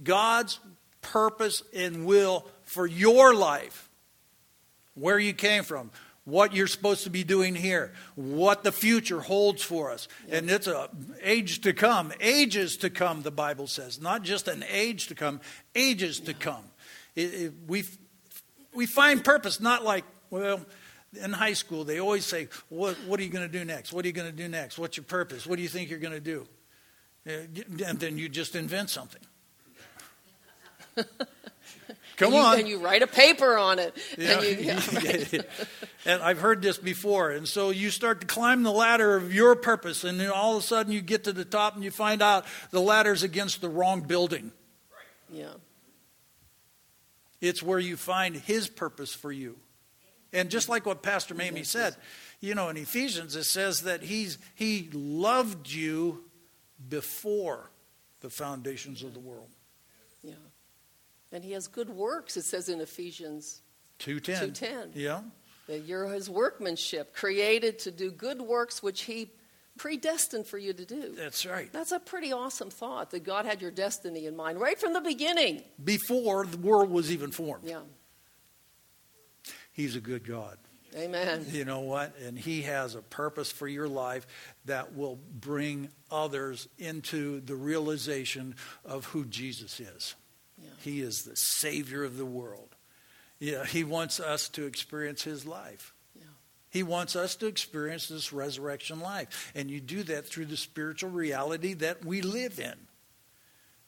[0.02, 0.60] God's
[1.02, 3.88] purpose and will for your life.
[4.94, 5.92] Where you came from,
[6.24, 10.08] what you're supposed to be doing here, what the future holds for us.
[10.28, 10.90] And it's a
[11.22, 14.00] age to come, ages to come, the Bible says.
[14.00, 15.40] Not just an age to come,
[15.74, 16.64] ages to come.
[17.14, 17.84] It, it, we,
[18.74, 20.60] we find purpose not like, well,
[21.22, 23.92] in high school, they always say, What, what are you going to do next?
[23.92, 24.78] What are you going to do next?
[24.78, 25.46] What's your purpose?
[25.46, 26.46] What do you think you're going to do?
[27.26, 29.22] Uh, And then you just invent something.
[32.18, 32.58] Come and you, on.
[32.58, 33.96] And you write a paper on it.
[34.18, 34.40] Yeah.
[34.40, 35.46] And you, yeah, right.
[36.04, 37.30] and I've heard this before.
[37.30, 40.64] And so you start to climb the ladder of your purpose, and then all of
[40.64, 43.68] a sudden you get to the top and you find out the ladder's against the
[43.68, 44.52] wrong building.
[45.32, 45.54] yeah.
[47.40, 49.56] It's where you find His purpose for you.
[50.32, 51.94] And just like what Pastor Mamie said,
[52.40, 56.24] you know, in Ephesians it says that he's, He loved you
[56.88, 57.70] before
[58.20, 59.48] the foundations of the world.
[61.32, 63.62] And he has good works, it says in Ephesians
[63.98, 64.52] 210.
[64.52, 64.90] 2:10.
[64.94, 65.22] Yeah.
[65.66, 69.30] that you're his workmanship, created to do good works which he
[69.76, 71.14] predestined for you to do.
[71.14, 71.72] That's right.
[71.72, 75.00] That's a pretty awesome thought that God had your destiny in mind right from the
[75.00, 75.62] beginning.
[75.82, 77.64] Before the world was even formed.
[77.64, 77.80] Yeah.
[79.72, 80.58] He's a good God.
[80.96, 81.46] Amen.
[81.50, 82.16] You know what?
[82.18, 84.26] And He has a purpose for your life
[84.64, 90.14] that will bring others into the realization of who Jesus is.
[90.62, 90.70] Yeah.
[90.80, 92.74] He is the Savior of the world.
[93.38, 95.94] Yeah, He wants us to experience His life.
[96.14, 96.24] Yeah.
[96.70, 99.52] He wants us to experience this resurrection life.
[99.54, 102.74] And you do that through the spiritual reality that we live in.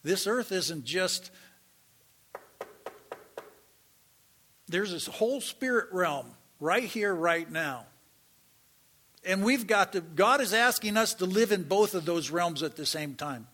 [0.03, 1.31] This earth isn't just.
[4.69, 6.27] There's this whole spirit realm
[6.61, 7.87] right here, right now.
[9.25, 12.63] And we've got to, God is asking us to live in both of those realms
[12.63, 13.47] at the same time.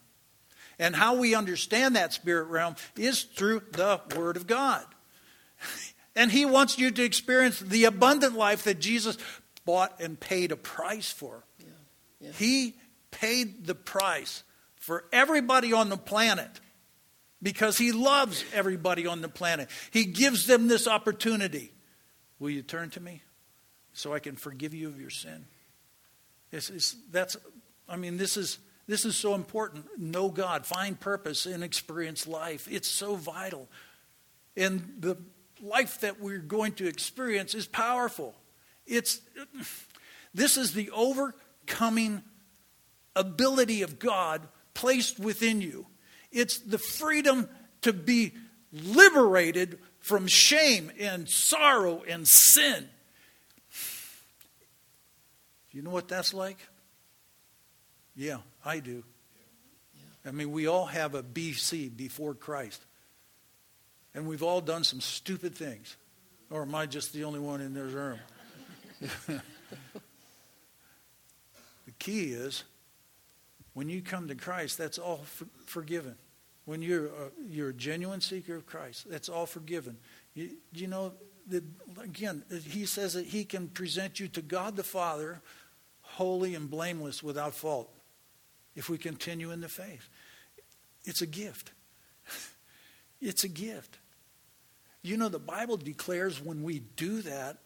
[0.79, 4.85] And how we understand that spirit realm is through the Word of God.
[6.15, 9.17] And He wants you to experience the abundant life that Jesus
[9.65, 11.45] bought and paid a price for.
[11.59, 11.67] Yeah.
[12.21, 12.33] Yeah.
[12.33, 12.75] He
[13.11, 14.43] paid the price
[14.77, 16.61] for everybody on the planet
[17.43, 19.69] because He loves everybody on the planet.
[19.91, 21.73] He gives them this opportunity.
[22.39, 23.23] Will you turn to me
[23.93, 25.47] so I can forgive you of your sin?
[26.53, 27.37] It's, it's, that's,
[27.89, 29.87] I mean, this is, this is so important.
[29.99, 32.69] Know God, find purpose, and experience life.
[32.71, 33.69] It's so vital.
[34.57, 35.17] And the
[35.61, 38.35] life that we're going to experience is powerful.
[38.87, 39.21] It's,
[40.33, 42.23] this is the overcoming
[43.17, 45.87] ability of God placed within you.
[46.31, 47.49] It's the freedom
[47.83, 48.33] to be
[48.73, 52.89] liberated from shame and sorrow and sin.
[55.71, 56.59] Do You know what that's like?
[58.15, 59.05] Yeah, I do.
[60.27, 62.85] I mean, we all have a BC before Christ.
[64.13, 65.97] And we've all done some stupid things.
[66.51, 68.19] Or am I just the only one in this room?
[69.29, 69.41] the
[72.01, 72.65] key is
[73.75, 76.17] when you come to Christ, that's all for, forgiven.
[76.65, 79.97] When you're a, you're a genuine seeker of Christ, that's all forgiven.
[80.35, 81.13] You, you know,
[81.49, 81.63] that,
[82.03, 85.41] again, he says that he can present you to God the Father
[86.01, 87.96] holy and blameless without fault
[88.77, 90.09] if we continue in the faith.
[91.05, 91.73] It's a gift.
[93.19, 93.97] It's a gift.
[95.01, 97.57] You know, the Bible declares when we do that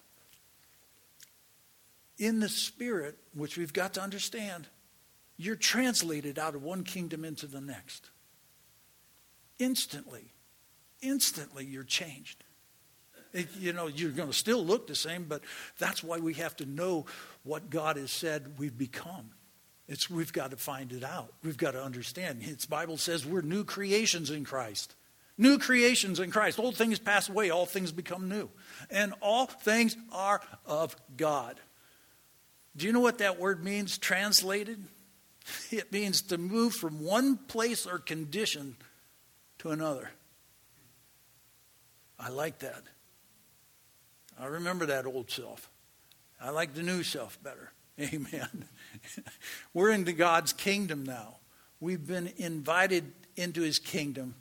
[2.18, 4.68] in the Spirit, which we've got to understand,
[5.36, 8.10] you're translated out of one kingdom into the next.
[9.58, 10.32] Instantly.
[11.02, 12.44] Instantly, you're changed.
[13.32, 15.42] It, you know, you're going to still look the same, but
[15.78, 17.06] that's why we have to know
[17.42, 19.30] what God has said we've become.
[19.90, 21.32] It's, we've got to find it out.
[21.42, 22.42] We've got to understand.
[22.44, 24.94] Its Bible says we're new creations in Christ.
[25.36, 26.60] New creations in Christ.
[26.60, 28.48] Old things pass away, all things become new.
[28.88, 31.58] And all things are of God.
[32.76, 34.82] Do you know what that word means translated?
[35.72, 38.76] It means to move from one place or condition
[39.58, 40.10] to another.
[42.20, 42.82] I like that.
[44.38, 45.68] I remember that old self.
[46.40, 47.72] I like the new self better.
[48.00, 48.64] Amen.
[49.74, 51.36] We're into God's kingdom now.
[51.80, 54.34] We've been invited into his kingdom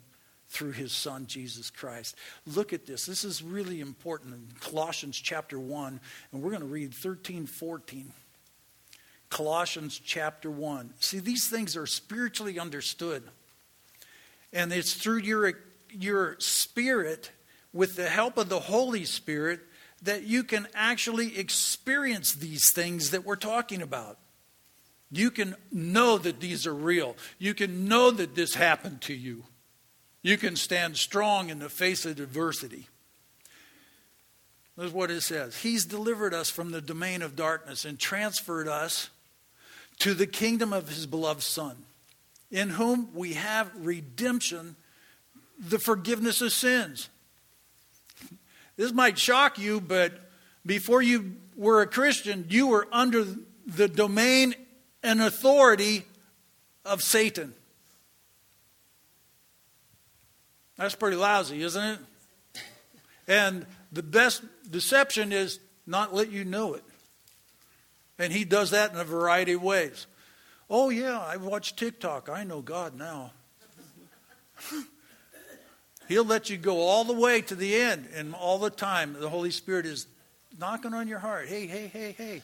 [0.48, 2.16] through his son Jesus Christ.
[2.46, 3.06] Look at this.
[3.06, 6.00] This is really important in Colossians chapter 1,
[6.32, 8.12] and we're going to read 13, 14.
[9.28, 10.94] Colossians chapter 1.
[10.98, 13.22] See, these things are spiritually understood.
[14.52, 15.52] And it's through your,
[15.90, 17.30] your spirit,
[17.72, 19.60] with the help of the Holy Spirit,
[20.02, 24.18] that you can actually experience these things that we're talking about.
[25.10, 27.16] You can know that these are real.
[27.38, 29.44] You can know that this happened to you.
[30.22, 32.86] You can stand strong in the face of adversity.
[34.76, 38.68] This is what it says He's delivered us from the domain of darkness and transferred
[38.68, 39.10] us
[39.98, 41.76] to the kingdom of his beloved Son,
[42.50, 44.76] in whom we have redemption,
[45.58, 47.08] the forgiveness of sins.
[48.80, 50.14] This might shock you, but
[50.64, 53.26] before you were a Christian, you were under
[53.66, 54.54] the domain
[55.02, 56.06] and authority
[56.86, 57.52] of Satan.
[60.78, 61.98] That's pretty lousy, isn't it?
[63.28, 66.84] And the best deception is not let you know it.
[68.18, 70.06] And he does that in a variety of ways.
[70.70, 72.30] Oh, yeah, I watch TikTok.
[72.30, 73.32] I know God now.
[76.10, 79.28] He'll let you go all the way to the end, and all the time the
[79.28, 80.08] Holy Spirit is
[80.58, 81.46] knocking on your heart.
[81.46, 82.42] Hey, hey, hey, hey.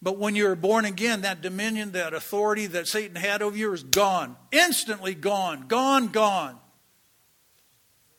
[0.00, 3.82] But when you're born again, that dominion, that authority that Satan had over you is
[3.82, 4.36] gone.
[4.52, 5.66] Instantly gone.
[5.66, 6.56] Gone, gone.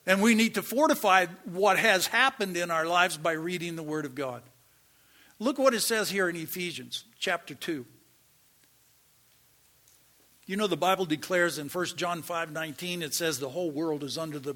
[0.05, 4.03] And we need to fortify what has happened in our lives by reading the Word
[4.03, 4.41] of God.
[5.39, 7.85] Look what it says here in Ephesians chapter 2.
[10.47, 14.03] You know, the Bible declares in 1 John 5 19, it says the whole world
[14.03, 14.55] is under the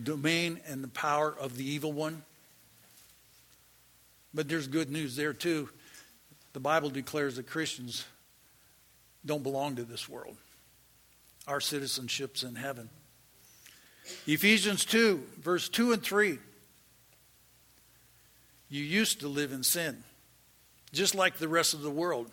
[0.00, 2.22] domain and the power of the evil one.
[4.34, 5.70] But there's good news there, too.
[6.52, 8.04] The Bible declares that Christians
[9.24, 10.36] don't belong to this world,
[11.46, 12.90] our citizenship's in heaven.
[14.26, 16.38] Ephesians 2, verse 2 and 3.
[18.70, 20.02] You used to live in sin
[20.92, 22.30] just like the rest of the world,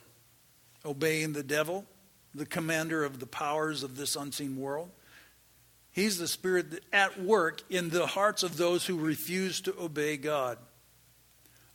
[0.86, 1.86] obeying the devil,
[2.36, 4.92] the commander of the powers of this unseen world.
[5.92, 10.58] He's the spirit at work in the hearts of those who refuse to obey God.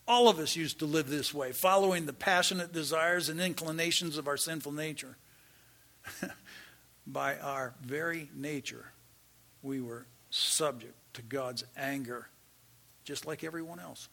[0.07, 4.29] All of us used to live this way, following the passionate desires and inclinations of
[4.29, 5.17] our sinful nature.
[7.07, 8.93] By our very nature,
[9.63, 12.29] we were subject to God's anger,
[13.05, 14.09] just like everyone else.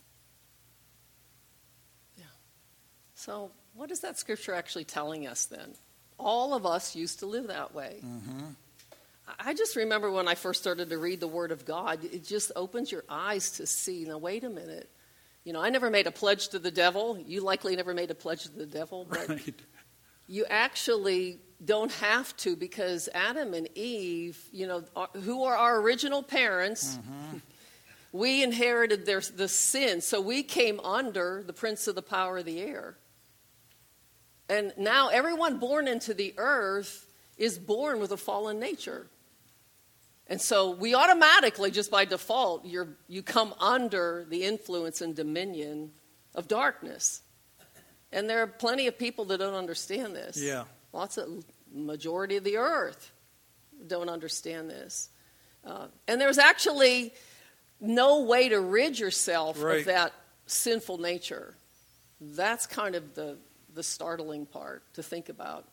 [2.17, 2.23] Yeah.
[3.15, 5.75] So, what is that scripture actually telling us then?
[6.19, 7.97] All of us used to live that way.
[8.03, 8.49] Mm-hmm.
[9.39, 12.51] I just remember when I first started to read the Word of God, it just
[12.55, 14.05] opens your eyes to see.
[14.05, 14.89] Now, wait a minute.
[15.43, 17.17] You know, I never made a pledge to the devil.
[17.25, 19.61] You likely never made a pledge to the devil, but right.
[20.27, 24.83] you actually don't have to because Adam and Eve, you know,
[25.23, 27.37] who are our original parents, mm-hmm.
[28.11, 30.01] we inherited their, the sin.
[30.01, 32.97] So we came under the prince of the power of the air.
[34.49, 37.05] And now everyone born into the earth
[37.37, 39.07] is born with a fallen nature.
[40.27, 45.91] And so we automatically, just by default, you're, you come under the influence and dominion
[46.35, 47.21] of darkness.
[48.11, 50.41] And there are plenty of people that don't understand this.
[50.41, 50.63] Yeah.
[50.93, 53.11] Lots of majority of the earth
[53.85, 55.09] don't understand this.
[55.63, 57.13] Uh, and there's actually
[57.79, 59.79] no way to rid yourself Right.
[59.79, 60.13] of that
[60.45, 61.53] sinful nature.
[62.19, 63.37] That's kind of the,
[63.77, 65.65] the startling part to think about.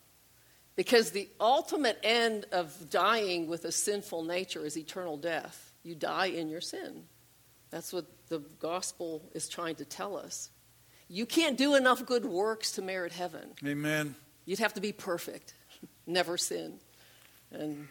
[0.77, 5.73] Because the ultimate end of dying with a sinful nature is eternal death.
[5.83, 7.05] You die in your sin.
[7.71, 10.51] That's what the gospel is trying to tell us.
[11.09, 13.51] You can't do enough good works to merit heaven.
[13.67, 14.15] Amen.
[14.45, 15.55] You'd have to be perfect,
[16.07, 16.79] never sin.
[17.51, 17.89] And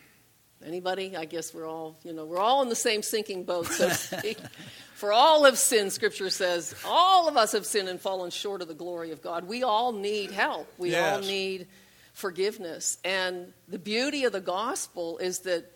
[0.65, 3.89] anybody, I guess we're all, you know, we're all in the same sinking boat, so
[3.89, 4.37] to speak.
[4.95, 8.69] For all have sinned, Scripture says, all of us have sinned and fallen short of
[8.69, 9.47] the glory of God.
[9.47, 10.71] We all need help.
[10.77, 11.67] We all need
[12.13, 12.99] forgiveness.
[13.03, 15.69] And the beauty of the gospel is that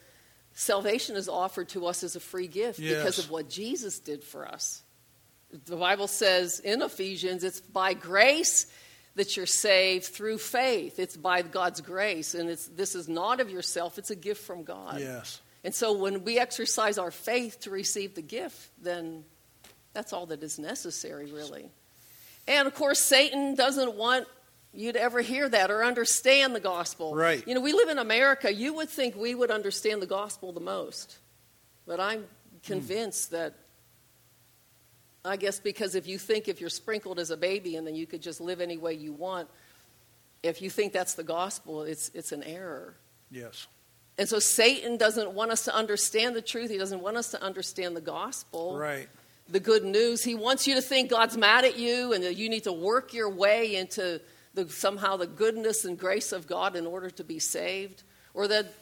[0.54, 4.48] salvation is offered to us as a free gift because of what Jesus did for
[4.48, 4.82] us.
[5.66, 8.68] The Bible says in Ephesians, it's by grace
[9.18, 11.00] that you're saved through faith.
[11.00, 14.64] It's by God's grace, and it's, this is not of yourself, it's a gift from
[14.64, 15.00] God.
[15.00, 15.42] Yes.
[15.64, 19.26] And so when we exercise our faith to receive the gift, then
[19.94, 21.70] that's all that is necessary, really.
[22.48, 24.28] And of course, Satan doesn't want
[24.72, 27.16] you to ever hear that or understand the gospel.
[27.16, 27.46] Right.
[27.48, 28.54] You know, we live in America.
[28.54, 31.18] You would think we would understand the gospel the most.
[31.88, 32.26] But I'm hmm.
[32.64, 33.56] convinced that,
[35.28, 38.08] I guess, because if you think if you're sprinkled as a baby and then you
[38.08, 39.50] could just live any way you want,
[40.44, 42.96] if you think that's the gospel, it's, it's an error.
[43.32, 43.68] Yes.
[44.18, 46.70] And so Satan doesn't want us to understand the truth.
[46.70, 49.08] He doesn't want us to understand the gospel, Right.
[49.48, 50.24] the good news.
[50.24, 53.14] He wants you to think God's mad at you and that you need to work
[53.14, 54.22] your way into
[54.54, 58.04] the, somehow the goodness and grace of God in order to be saved.
[58.34, 58.74] Or that,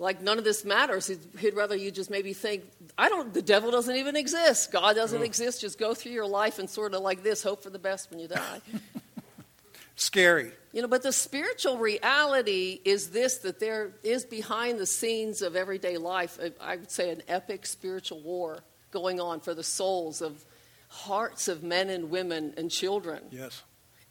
[0.00, 1.06] like, none of this matters.
[1.06, 2.64] He'd, he'd rather you just maybe think,
[2.98, 4.72] I don't, the devil doesn't even exist.
[4.72, 5.24] God doesn't Oh.
[5.24, 5.60] exist.
[5.60, 8.18] Just go through your life and sort of like this, hope for the best when
[8.18, 8.60] you die.
[9.96, 10.52] Scary.
[10.72, 15.56] You know, but the spiritual reality is this that there is behind the scenes of
[15.56, 18.60] everyday life, uh, I would say, an epic spiritual war
[18.92, 20.44] going on for the souls of
[20.88, 23.22] hearts of men and women and children.
[23.30, 23.62] Yes.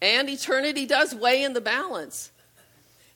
[0.01, 2.31] And eternity does weigh in the balance.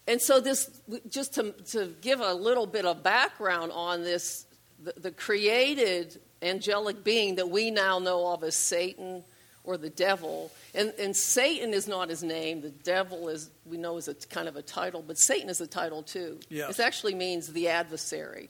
[0.08, 0.70] And so, this,
[1.10, 4.46] just to, to give a little bit of background on this,
[4.82, 9.24] the, the created angelic being that we now know of as Satan
[9.64, 13.96] or the devil, and, and Satan is not his name, the devil is, we know,
[13.96, 16.38] is a kind of a title, but Satan is a title too.
[16.50, 16.80] Yes.
[16.80, 18.50] It actually means the adversary.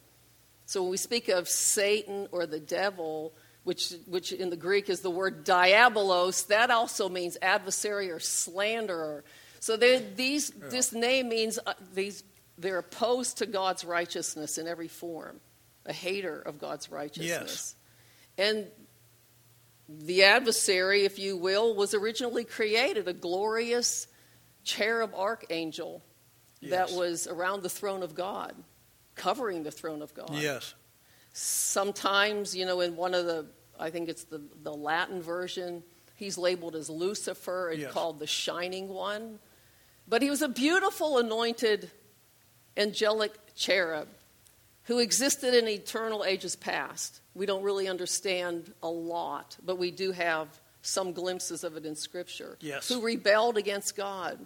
[0.65, 5.01] So when we speak of Satan or the devil, which, which in the Greek is
[5.01, 9.23] the word diabolos, that also means adversary or slanderer.
[9.63, 12.25] So these, this name means uh, these,
[12.57, 15.39] they're opposed to God's righteousness in every form,
[15.85, 17.73] a hater of God's righteousness.
[18.37, 18.67] And
[19.87, 24.07] the adversary, if you will, was originally created a glorious
[24.65, 26.03] cherub archangel
[26.63, 28.53] that was around the throne of God,
[29.15, 30.31] covering the throne of God.
[30.33, 30.73] Yes.
[31.31, 33.45] Sometimes, you know, in one of the,
[33.79, 35.83] I think it's the, the Latin version,
[36.17, 37.93] he's labeled as Lucifer and Yes.
[37.93, 39.39] called the Shining One.
[40.07, 41.89] But he was a beautiful, anointed,
[42.77, 44.07] angelic cherub
[44.83, 47.21] who existed in eternal ages past.
[47.33, 50.47] We don't really understand a lot, but we do have
[50.81, 52.57] some glimpses of it in Scripture.
[52.59, 52.89] Yes.
[52.89, 54.45] Who rebelled against God.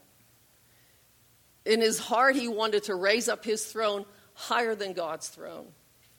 [1.66, 5.68] In his heart, he wanted to raise up his throne higher than God's throne.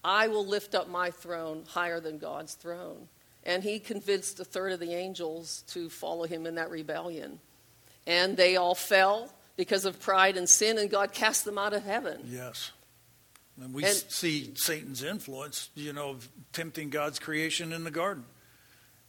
[0.05, 3.09] I will lift up my throne higher than God's throne.
[3.45, 7.41] And he convinced a third of the angels to follow him in that rebellion.
[8.09, 11.85] And they all fell because of pride and sin, and God cast them out of
[11.85, 12.21] heaven.
[12.25, 12.73] Yes.
[13.61, 18.25] And we And- see Satan's influence, you know, of tempting God's creation in the garden.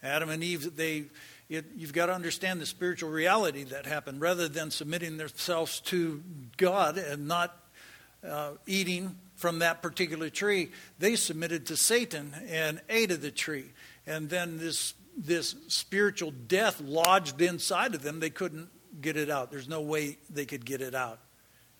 [0.04, 1.06] Adam and Eve, they,
[1.50, 4.22] it, you've got to understand the spiritual reality that happened.
[4.22, 6.22] Rather than submitting themselves to
[6.58, 7.56] God and not
[8.28, 13.72] uh, eating from that particular tree, they submitted to Satan and ate of the tree.
[14.06, 18.20] And then this this spiritual death lodged inside of them.
[18.22, 18.70] They couldn't
[19.02, 19.52] get it out.
[19.52, 21.20] There's no way they could get it out.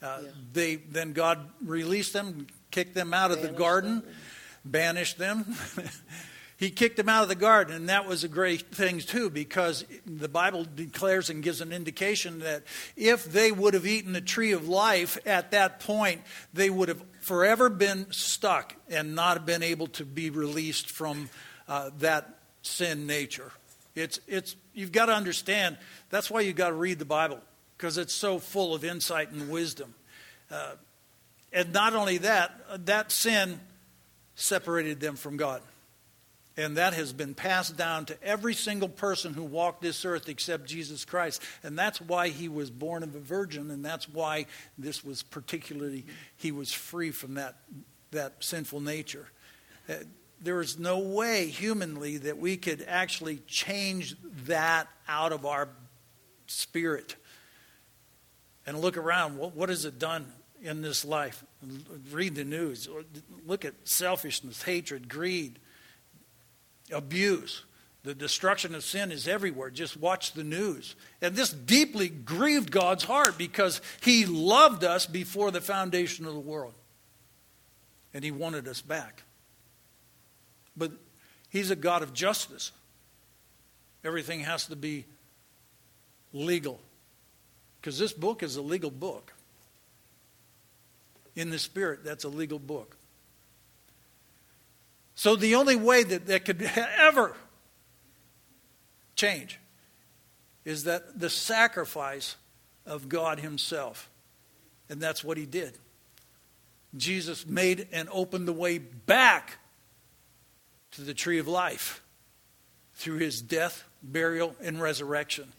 [0.02, 0.30] Uh, Yeah.
[0.54, 4.16] They then God released them, kicked them out of the garden, them.
[4.64, 5.56] banished them.
[6.58, 9.86] he kicked them out of the garden, and that was a great thing too, because
[10.06, 12.64] the Bible declares and gives an indication that
[12.96, 16.22] if they would have eaten the tree of life at that point,
[16.54, 21.30] they would have forever been stuck and not have been able to be released from
[21.68, 23.52] uh, that sin nature.
[24.00, 25.78] It's it's you've got to understand.
[26.10, 27.40] That's why you've got to read the Bible
[27.78, 29.94] because it's so full of insight and wisdom.
[30.50, 30.76] Uh,
[31.52, 33.60] And not only that, that sin
[34.36, 35.62] separated them from God.
[36.58, 40.68] And that has been passed down to every single person who walked this earth except
[40.68, 41.42] Jesus Christ.
[41.64, 44.46] And that's why he was born of a virgin, and that's why
[44.78, 46.06] this was particularly,
[46.38, 47.56] he was free from that,
[48.12, 49.28] that sinful nature.
[50.42, 54.16] There is no way humanly that we could actually change
[54.46, 55.70] that out of our
[56.48, 57.16] spirit.
[58.66, 60.32] And look around, what, what has it done
[60.62, 61.44] in this life?
[62.12, 62.88] Read the news.
[63.46, 65.60] Look at selfishness, hatred, greed
[66.92, 67.64] abuse.
[68.04, 69.70] The destruction of sin is everywhere.
[69.70, 70.96] Just watch the news.
[71.22, 76.40] And this deeply grieved God's heart because He loved us before the foundation of the
[76.40, 76.76] world.
[78.14, 79.24] And He wanted us back.
[80.80, 80.92] But
[81.50, 82.72] He's a God of justice.
[84.04, 85.06] Everything has to be
[86.34, 86.80] legal.
[87.80, 89.34] Because this book is a legal book.
[91.36, 92.96] In the Spirit, that's a legal book.
[95.16, 97.36] So the only way that that could ever
[99.16, 99.60] change
[100.66, 102.36] is that the sacrifice
[102.86, 104.10] of God Himself.
[104.90, 105.78] And that's what He did.
[106.96, 109.60] Jesus made and opened the way back
[110.92, 112.02] to the tree of life
[112.96, 115.52] through His death, burial, and resurrection.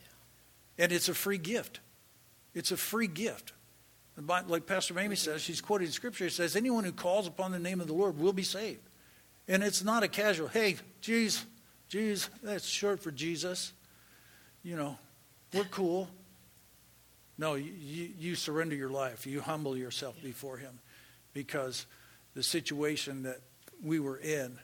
[0.78, 1.80] And it's a free gift.
[2.54, 3.52] It's a free gift.
[4.48, 6.26] Like Pastor Mamie says, she's quoting scripture.
[6.26, 8.80] It says, Anyone who calls upon the name of the Lord will be saved.
[9.48, 11.44] And it's not a casual, hey, geez,
[11.88, 13.72] geez, that's short for Jesus.
[14.62, 14.98] You know,
[15.52, 16.08] we're cool.
[17.38, 19.26] No, you, you surrender your life.
[19.26, 20.78] You humble yourself before Him
[21.32, 21.86] because
[22.34, 23.40] the situation that
[23.82, 24.58] we were in,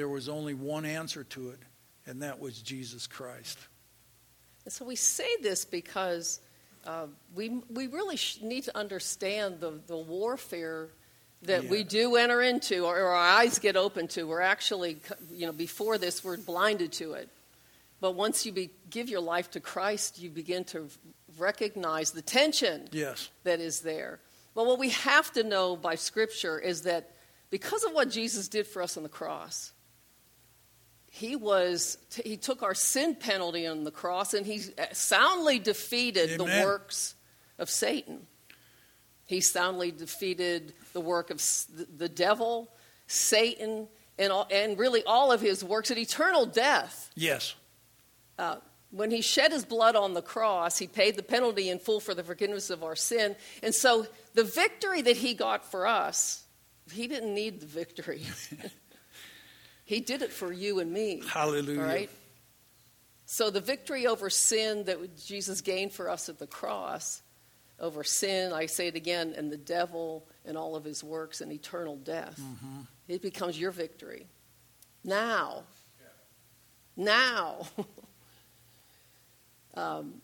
[0.00, 1.58] there was only one answer to it,
[2.06, 3.58] and that was Jesus Christ.
[4.64, 6.40] And so we say this because
[6.86, 10.88] uh, we, we really need to understand the, the warfare
[11.42, 11.70] that yeah.
[11.70, 14.26] we do enter into or, our eyes get open to.
[14.26, 14.96] We're actually,
[15.30, 17.28] you know, before this, we're blinded to it.
[18.00, 20.88] But once you be, give your life to Christ, you begin to
[21.36, 23.28] recognize the tension yes.
[23.44, 24.18] that is there.
[24.54, 27.10] But what we have to know by Scripture is that
[27.50, 29.72] because of what Jesus did for us on the cross,
[31.12, 36.38] he was he took our sin penalty on the cross and he soundly defeated Amen.
[36.38, 37.16] the works
[37.58, 38.26] of Satan.
[39.26, 41.42] He soundly defeated the work of
[41.96, 42.72] the devil,
[43.06, 43.88] Satan,
[44.18, 47.10] and, all, and really all of his works at eternal death.
[47.16, 47.54] Yes.
[48.38, 48.56] Uh,
[48.92, 52.14] when he shed his blood on the cross, he paid the penalty in full for
[52.14, 53.36] the forgiveness of our sin.
[53.62, 56.44] And so the victory that he got for us,
[56.92, 58.22] he didn't need the victory.
[59.90, 61.20] he did it for you and me.
[61.28, 61.80] Hallelujah.
[61.82, 62.10] Right?
[63.26, 67.22] So the victory over sin that Jesus gained for us at the cross
[67.80, 71.50] over sin, I say it again, and the devil and all of his works and
[71.50, 72.40] eternal death.
[72.40, 72.82] Mm-hmm.
[73.08, 74.28] It becomes your victory.
[75.02, 75.64] Now.
[76.96, 77.04] Yeah.
[77.04, 77.66] Now.
[79.74, 80.22] um,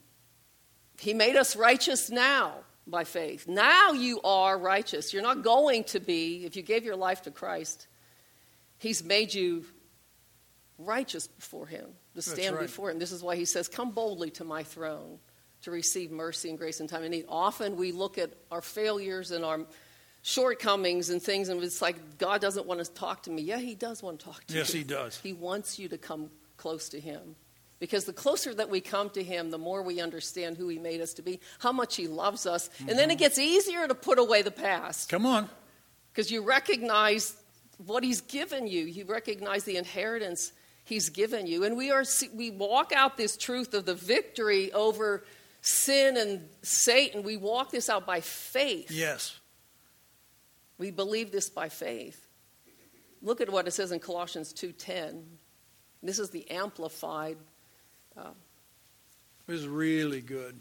[1.00, 2.52] he made us righteous now
[2.86, 3.48] by faith.
[3.48, 5.12] Now you are righteous.
[5.12, 7.88] You're not going to be, if you gave your life to Christ,
[8.78, 9.64] He's made you
[10.78, 12.62] righteous before Him, to stand right.
[12.62, 12.98] before Him.
[12.98, 15.18] This is why He says, Come boldly to my throne
[15.62, 17.24] to receive mercy and grace in time of need.
[17.28, 19.60] Often we look at our failures and our
[20.22, 23.42] shortcomings and things, and it's like God doesn't want to talk to me.
[23.42, 24.80] Yeah, He does want to talk to yes, you.
[24.80, 25.20] Yes, He does.
[25.20, 27.36] He wants you to come close to Him.
[27.78, 31.00] Because the closer that we come to Him, the more we understand who He made
[31.00, 32.68] us to be, how much He loves us.
[32.68, 32.88] Mm-hmm.
[32.88, 33.20] And then it mm-hmm.
[33.20, 35.08] gets easier to put away the past.
[35.10, 35.48] Come on.
[36.12, 37.36] Because you recognize
[37.78, 40.52] what He's given you, you recognize the inheritance
[40.84, 41.64] He's given you.
[41.64, 42.04] And we, are,
[42.34, 45.24] we walk out this truth of the victory over
[45.66, 48.90] sin and Satan, we walk this out by faith.
[48.90, 49.38] Yes.
[50.78, 52.28] We believe this by faith.
[53.20, 55.38] Look at what it says in Colossians 2:10.
[56.02, 57.38] This is the amplified.
[58.16, 58.30] Uh,
[59.46, 60.60] this is really good.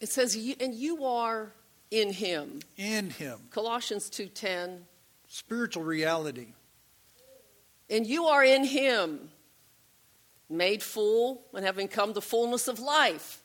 [0.00, 1.52] It says, "And you are
[1.90, 3.48] in Him." In Him.
[3.50, 4.86] Colossians 2:10.
[5.36, 6.46] Spiritual reality.
[7.90, 9.28] And you are in Him,
[10.48, 13.42] made full, and having come to fullness of life.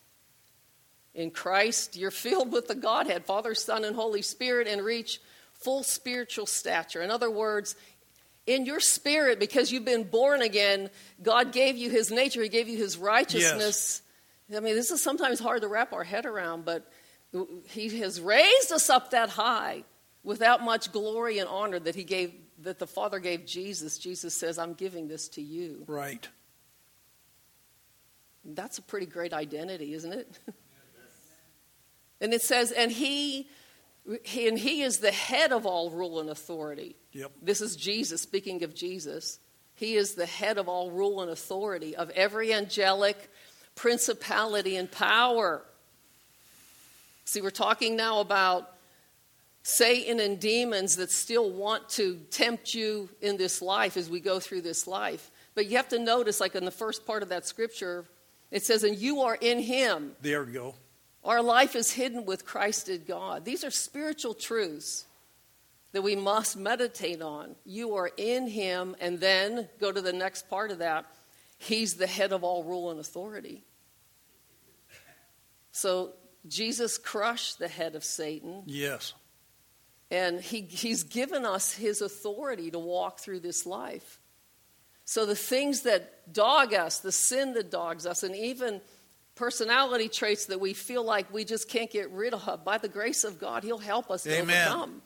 [1.14, 5.20] In Christ, you're filled with the Godhead, Father, Son, and Holy Spirit, and reach
[5.52, 7.02] full spiritual stature.
[7.02, 7.76] In other words,
[8.48, 10.90] in your spirit, because you've been born again,
[11.22, 14.02] God gave you His nature, He gave you His righteousness.
[14.48, 14.58] Yes.
[14.58, 16.90] I mean, this is sometimes hard to wrap our head around, but
[17.68, 19.84] He has raised us up that high
[20.24, 23.98] without much glory and honor that He gave, that the Father gave Jesus.
[23.98, 25.84] Jesus says, I'm giving this to you.
[25.88, 26.28] Right.
[28.44, 30.40] That's a pretty great identity, isn't it?
[32.22, 33.50] And it says, and he
[34.46, 36.96] And he is the head of all rule and authority.
[37.14, 37.32] Yep.
[37.42, 39.40] This is Jesus, speaking of Jesus.
[39.74, 43.30] He is the head of all rule and authority of every angelic
[43.74, 45.64] principality and power.
[47.26, 48.72] See, we're talking now about
[49.64, 54.40] Satan and demons that still want to tempt you in this life as we go
[54.40, 55.30] through this life.
[55.54, 58.06] But you have to notice, like in the first part of that scripture,
[58.50, 60.14] it says, And you are in him.
[60.22, 60.76] There we go.
[61.24, 63.46] Our life is hidden with Christ in God.
[63.46, 65.06] These are spiritual truths
[65.92, 67.56] that we must meditate on.
[67.64, 71.06] You are in him, and then go to the next part of that.
[71.60, 73.64] He's the head of all rule and authority.
[75.72, 76.14] So
[76.48, 78.64] Jesus crushed the head of Satan.
[78.66, 79.14] Yes.
[80.12, 84.20] And he, he's given us his authority to walk through this life.
[85.06, 88.82] So the things that dog us, the sin that dogs us, and even
[89.36, 93.24] personality traits that we feel like we just can't get rid of, by the grace
[93.24, 94.68] of God, he'll help us to Amen.
[94.68, 95.02] overcome.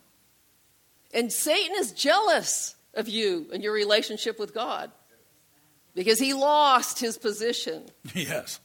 [1.14, 4.90] And Satan is jealous of you and your relationship with God
[5.94, 7.84] because he lost his position.
[8.14, 8.60] Yes.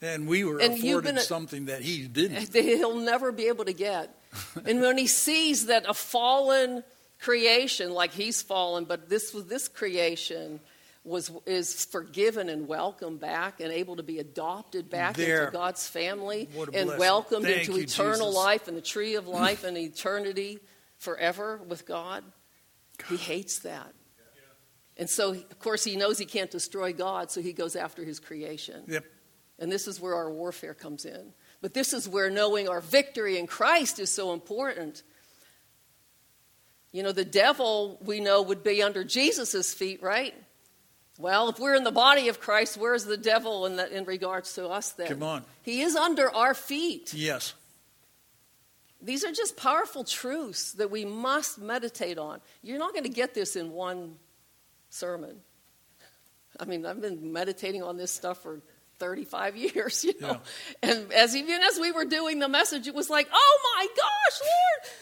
[0.00, 2.52] And we were And afforded a- something that he didn't.
[2.52, 4.14] that he'll never be able to get.
[4.64, 6.84] And when he sees that a fallen
[7.20, 10.60] creation, like he's fallen, but this was this creation
[11.04, 15.46] was is forgiven and welcomed back and able to be adopted back There.
[15.46, 18.34] into God's family and welcomed Thank into you, eternal Jesus.
[18.34, 20.58] life and the tree of life and eternity
[20.98, 22.24] forever with God.
[23.08, 23.92] He hates that.
[24.96, 28.18] And so, of course, he knows he can't destroy God, so he goes after his
[28.18, 28.82] creation.
[28.88, 29.04] Yep.
[29.60, 31.32] And this is where our warfare comes in.
[31.60, 35.02] But this is where knowing our victory in Christ is so important.
[36.92, 40.34] You know, the devil, we know, would be under Jesus' feet, right?
[41.18, 44.54] Well, if we're in the body of Christ, where's the devil in, that, in regards
[44.54, 45.08] to us then?
[45.08, 45.44] Come on.
[45.62, 47.12] He is under our feet.
[47.12, 47.54] Yes.
[49.02, 52.40] These are just powerful truths that we must meditate on.
[52.62, 54.16] You're not going to get this in one
[54.90, 55.36] sermon.
[56.58, 58.60] I mean, I've been meditating on this stuff for
[58.98, 60.38] 35 years, you know.
[60.82, 64.40] And as even as we were doing the message, it was like, oh my gosh,
[64.40, 64.92] Lord,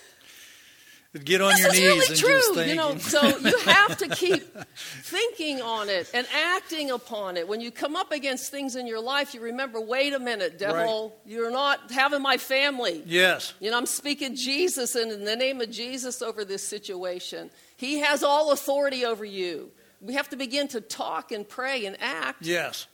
[1.25, 2.55] Get on this your is knees really and true.
[2.57, 4.43] just you know, so you have to keep
[4.77, 7.49] thinking on it and acting upon it.
[7.49, 11.17] When you come up against things in your life, you remember, wait a minute, devil,
[11.25, 13.03] you're not having my family.
[13.07, 13.55] yes.
[13.61, 17.51] You know, I'm speaking Jesus and in the name of Jesus over this situation.
[17.79, 19.71] He has all authority over you.
[20.03, 22.87] We have to begin to talk and pray and act Yes.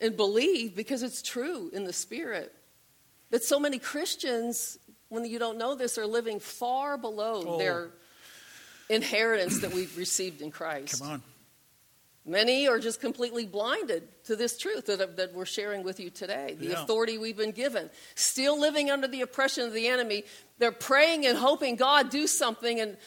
[0.00, 2.54] And believe because it's true in the spirit.
[3.30, 4.78] But so many Christians,
[5.08, 7.58] when you don't know this, are living far below Oh.
[7.58, 7.90] their
[8.88, 11.00] inheritance that we've received in Christ.
[11.02, 11.22] Come on.
[12.24, 16.56] Many are just completely blinded to this truth that, that we're sharing with you today,
[16.58, 16.82] the Yeah.
[16.82, 17.90] authority we've been given.
[18.16, 20.24] Still living under the oppression of the enemy.
[20.58, 22.80] They're praying and hoping God do something.
[22.80, 22.98] And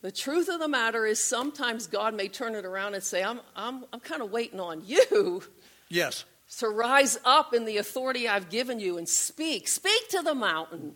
[0.00, 3.40] the truth of the matter is sometimes God may turn it around and say, I'm,
[3.54, 5.42] I'm, I'm kind of waiting on you
[5.88, 6.24] Yes.
[6.58, 9.68] to rise up in the authority I've given you and speak.
[9.68, 10.94] Speak to the mountain.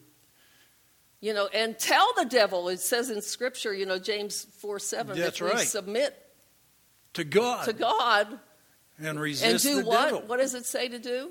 [1.20, 5.18] You know, and tell the devil, it says in Scripture, you know, James 4 7,
[5.18, 5.66] That's that we right.
[5.66, 6.16] submit
[7.14, 7.64] To God.
[7.64, 8.39] to God
[8.99, 10.05] and and resist do the what?
[10.05, 10.22] devil.
[10.26, 11.30] What does it say to do?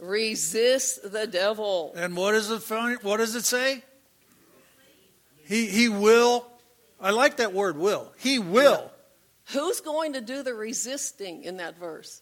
[0.00, 1.92] Resist the devil.
[1.96, 3.82] And what does it what does it say?
[5.44, 6.46] He he will.
[7.00, 8.12] I like that word will.
[8.18, 8.90] He will.
[9.52, 12.21] Who's going to do the resisting in that verse?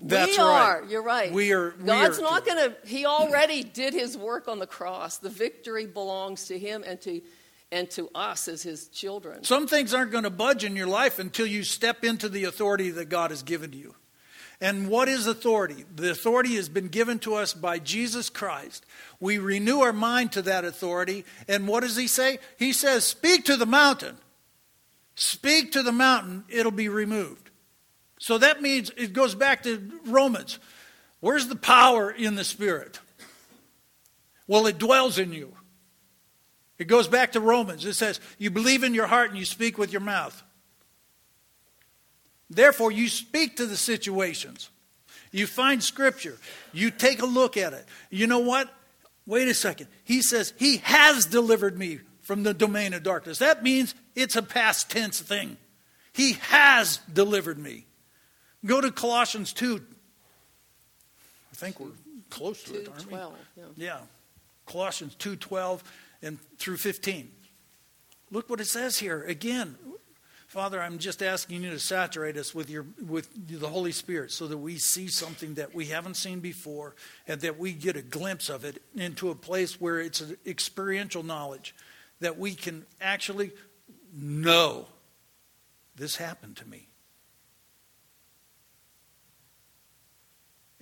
[0.00, 0.46] That's we right.
[0.46, 0.84] are.
[0.88, 1.32] You're right.
[1.32, 2.76] We are- we God's are not going to.
[2.86, 5.18] He already did His work on the cross.
[5.18, 7.22] The victory belongs to Him and to
[7.72, 9.42] and to us as His children.
[9.44, 12.90] Some things aren't going to budge in your life until you step into the authority
[12.90, 13.94] that God has given to you.
[14.60, 15.84] And what is authority?
[15.94, 18.86] The authority has been given to us by Jesus Christ.
[19.20, 21.24] We renew our mind to that authority.
[21.48, 22.38] And what does he say?
[22.58, 24.16] He says, Speak to the mountain.
[25.16, 27.43] Speak to the mountain, it'll be removed.
[28.24, 30.58] So that means it goes back to Romans.
[31.20, 32.98] Where's the power in the Spirit?
[34.46, 35.52] Well, it dwells in you.
[36.78, 37.84] It goes back to Romans.
[37.84, 40.42] It says, You believe in your heart and you speak with your mouth.
[42.48, 44.70] Therefore, you speak to the situations.
[45.30, 46.38] You find scripture.
[46.72, 47.84] You take a look at it.
[48.08, 48.72] You know what?
[49.26, 49.88] Wait a second.
[50.02, 53.40] He says, He has delivered me from the domain of darkness.
[53.40, 55.58] That means it's a past tense thing.
[56.14, 57.84] He has delivered me.
[58.64, 59.84] Go to Colossians 2.
[61.52, 61.88] I think we're
[62.30, 63.18] close to it, Two aren't we?
[63.56, 63.64] Yeah.
[63.76, 64.00] Yeah.
[64.66, 65.82] Colossians 2:12
[66.22, 67.30] and through 15.
[68.30, 69.76] Look what it says here again.
[70.46, 74.46] Father, I'm just asking you to saturate us with your with the Holy Spirit so
[74.46, 76.94] that we see something that we haven't seen before
[77.26, 81.22] and that we get a glimpse of it into a place where it's an experiential
[81.22, 81.74] knowledge
[82.20, 83.52] that we can actually
[84.12, 84.86] know
[85.96, 86.88] this happened to me.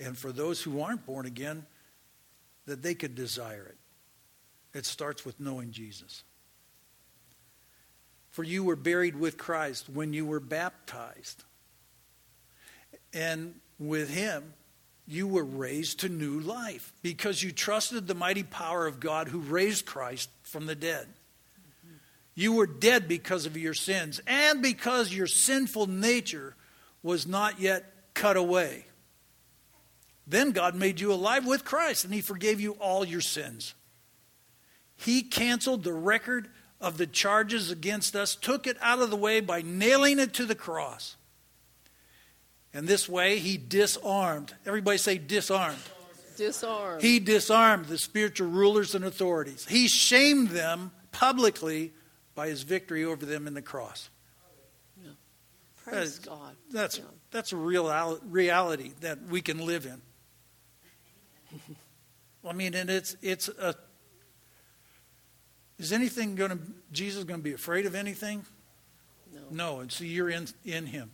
[0.03, 1.65] And for those who aren't born again,
[2.67, 4.79] that they could desire it.
[4.79, 6.25] It starts with knowing Jesus.
[8.31, 11.45] For you were buried with Christ when you were baptized.
[13.13, 14.55] And with him,
[15.07, 19.41] you were raised to new life because you trusted the mighty power of God who
[19.41, 21.07] raised Christ from the dead.
[22.35, 26.55] You were dead because of your sins and because your sinful nature
[27.03, 28.87] was not yet cut away.
[30.33, 33.75] Then God made you alive with Christ and He forgave you all your sins.
[34.97, 36.49] He canceled the record
[36.81, 40.47] of the charges against us, took it out of the way by nailing it to
[40.47, 41.17] the cross.
[42.73, 44.55] And this way, he disarmed.
[44.65, 45.77] Everybody say disarmed.
[46.39, 47.03] Disarmed.
[47.03, 49.67] He disarmed the spiritual rulers and authorities.
[49.69, 51.93] He shamed them publicly
[52.35, 54.09] by his victory over them in the cross.
[54.97, 55.11] Yeah.
[55.85, 56.57] Praise that's, God.
[56.71, 57.05] That's, yeah.
[57.31, 60.01] that's a real reality that we can live in.
[62.49, 63.75] I mean, and it's, it's a
[65.83, 66.59] is anything going to,
[66.93, 68.45] Jesus going to be afraid of anything?
[69.35, 69.41] No.
[69.51, 71.11] No, and see, you're in, in him.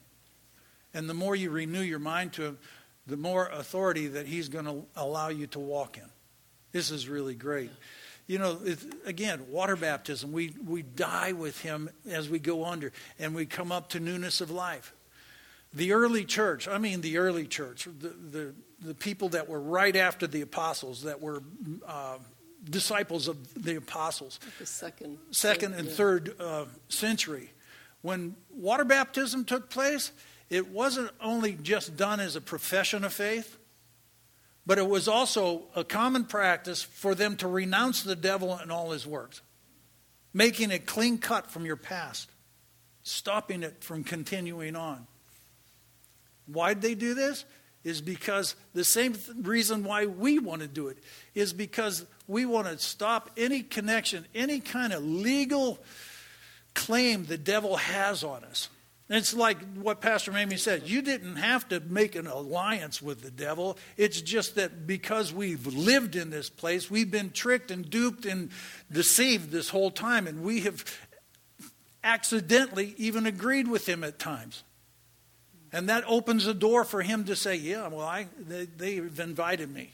[0.92, 2.58] And the more you renew your mind to him,
[3.06, 6.04] the more authority that he's going to allow you to walk in.
[6.72, 7.70] This is really great.
[8.26, 8.60] You know,
[9.06, 13.72] again, water baptism, we, we die with him as we go under, and we come
[13.72, 14.92] up to newness of life.
[15.72, 19.94] The early church, I mean the early church, the, the, the people that were right
[19.96, 21.42] after the apostles, that were
[21.86, 22.18] uh,
[22.68, 24.38] disciples of the apostles.
[24.58, 25.94] The second, second and yeah.
[25.94, 27.50] third uh, century.
[28.02, 30.12] When water baptism took place,
[30.50, 33.58] it wasn't only just done as a profession of faith,
[34.64, 38.90] but it was also a common practice for them to renounce the devil and all
[38.92, 39.40] his works,
[40.32, 42.30] making a clean cut from your past,
[43.02, 45.06] stopping it from continuing on.
[46.46, 47.44] Why'd they do this?
[47.88, 50.98] Is because the same reason why we want to do it
[51.34, 55.78] is because we want to stop any connection, any kind of legal
[56.74, 58.68] claim the devil has on us.
[59.08, 60.86] it's like what Pastor Mamie said.
[60.86, 63.78] You didn't have to make an alliance with the devil.
[63.96, 68.50] It's just that because we've lived in this place, we've been tricked and duped and
[68.92, 70.84] deceived this whole time, and we have
[72.04, 74.62] accidentally even agreed with him at times.
[75.72, 79.72] And that opens the door for him to say, Yeah, well, I, they, they've invited
[79.72, 79.92] me.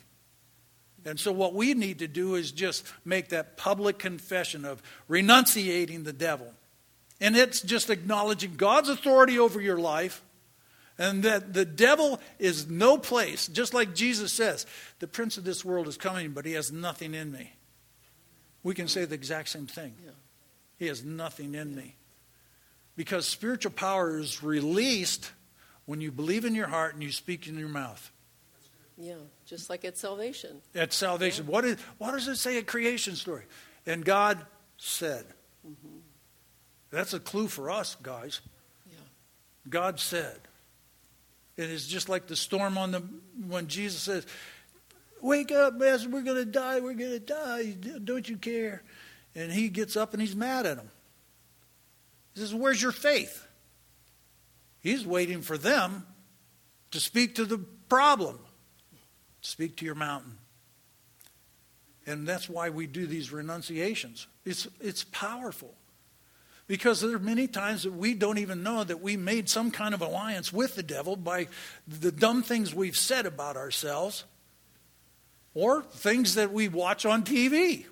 [1.05, 6.05] And so, what we need to do is just make that public confession of renunciating
[6.05, 6.53] the devil.
[7.21, 10.23] And it's just acknowledging God's authority over your life
[10.99, 13.47] and that the devil is no place.
[13.49, 14.67] Just like Jesus says,
[14.99, 17.53] the prince of this world is coming, but he has nothing in me.
[18.63, 19.95] We can say the exact same thing.
[20.05, 20.13] Yeah.
[20.79, 21.97] He has nothing in me.
[22.97, 25.31] Because spiritual power is released
[25.87, 28.11] when you believe in your heart and you speak in your mouth.
[28.97, 29.15] Yeah,
[29.47, 30.63] just like at salvation.
[30.75, 31.47] At salvation.
[31.47, 31.53] Yeah.
[31.53, 33.43] What, is, what does it say at creation story?
[33.87, 34.39] And God
[34.77, 35.25] said.
[35.67, 35.99] Mm-hmm.
[36.91, 38.41] That's a clue for us, guys.
[38.89, 38.99] Yeah.
[39.69, 40.39] God said.
[41.57, 43.03] It is just like the storm on the
[43.49, 44.27] when Jesus says,
[45.21, 47.71] Wake up, Master, we're going to die, we're going to die.
[48.03, 48.83] Don't you care?
[49.35, 50.89] And he gets up and he's mad at him.
[52.35, 53.47] He says, Where's your faith?
[54.85, 56.07] He's waiting for them
[56.91, 57.57] to speak to the
[57.89, 58.39] problem.
[59.41, 60.37] Speak to your mountain.
[62.07, 64.27] And that's why we do these renunciations.
[64.45, 65.75] It's, it's powerful.
[66.67, 69.95] Because there are many times that we don't even know that we made some kind
[69.95, 71.49] of alliance with the devil by
[71.89, 74.25] the dumb things we've said about ourselves
[75.55, 77.87] or things that we watch on TV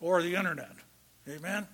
[0.00, 0.72] or the internet.
[1.28, 1.66] Amen?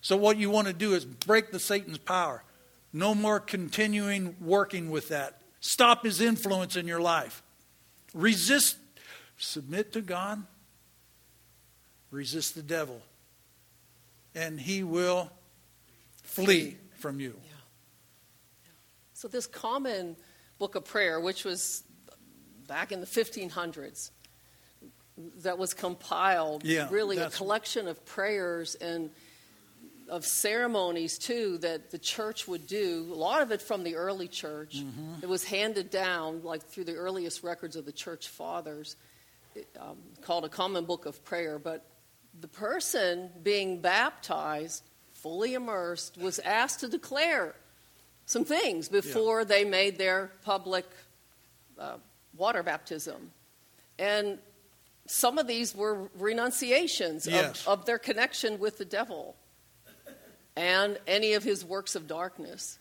[0.00, 2.44] So, what you want to do is break the Satan's power.
[2.92, 5.40] No more continuing working with that.
[5.60, 7.42] Stop his influence in your life.
[8.14, 8.78] Resist,
[9.36, 10.42] submit to God,
[12.10, 13.02] resist the devil,
[14.34, 15.30] and he will
[16.22, 17.34] flee from you.
[17.44, 17.52] Yeah.
[19.14, 20.16] So, this common
[20.58, 21.82] book of prayer, which was
[22.66, 24.10] back in the 1500s,
[25.42, 29.10] that was compiled, yeah, really a collection of prayers and
[30.08, 33.08] of ceremonies too that the church would do.
[33.12, 34.76] A lot of it from the early church.
[34.76, 35.22] Mm-hmm.
[35.22, 38.96] It was handed down like through the earliest records of the church fathers,
[39.78, 41.58] um, called a common book of prayer.
[41.58, 41.84] But
[42.40, 44.82] the person being baptized
[45.18, 47.54] fully immersed, was asked to declare
[48.26, 49.44] some things before yeah.
[49.44, 50.86] they made their public
[51.78, 51.96] uh,
[52.36, 53.30] water baptism.
[53.98, 54.38] And
[55.06, 57.66] some of these were renunciations yes.
[57.66, 59.34] of, of their connection with the devil
[60.58, 62.80] and any of his works of darkness.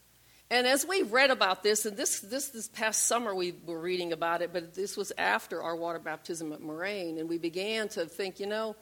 [0.49, 4.13] And as we read about this, and this, this, this past summer we were reading
[4.13, 8.05] about it, but this was after our water baptism at Moraine, and we began to
[8.05, 8.75] think, you know,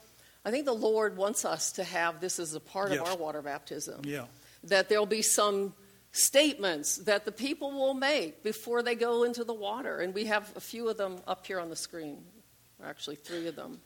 [0.45, 3.01] I think the Lord wants us to have this as a part yes.
[3.01, 4.01] of our water baptism.
[4.05, 4.25] Yeah.
[4.63, 5.73] That there'll be some
[6.11, 9.99] statements that the people will make before they go into the water.
[9.99, 12.23] And we have a few of them up here on the screen,
[12.81, 13.81] actually, three of them,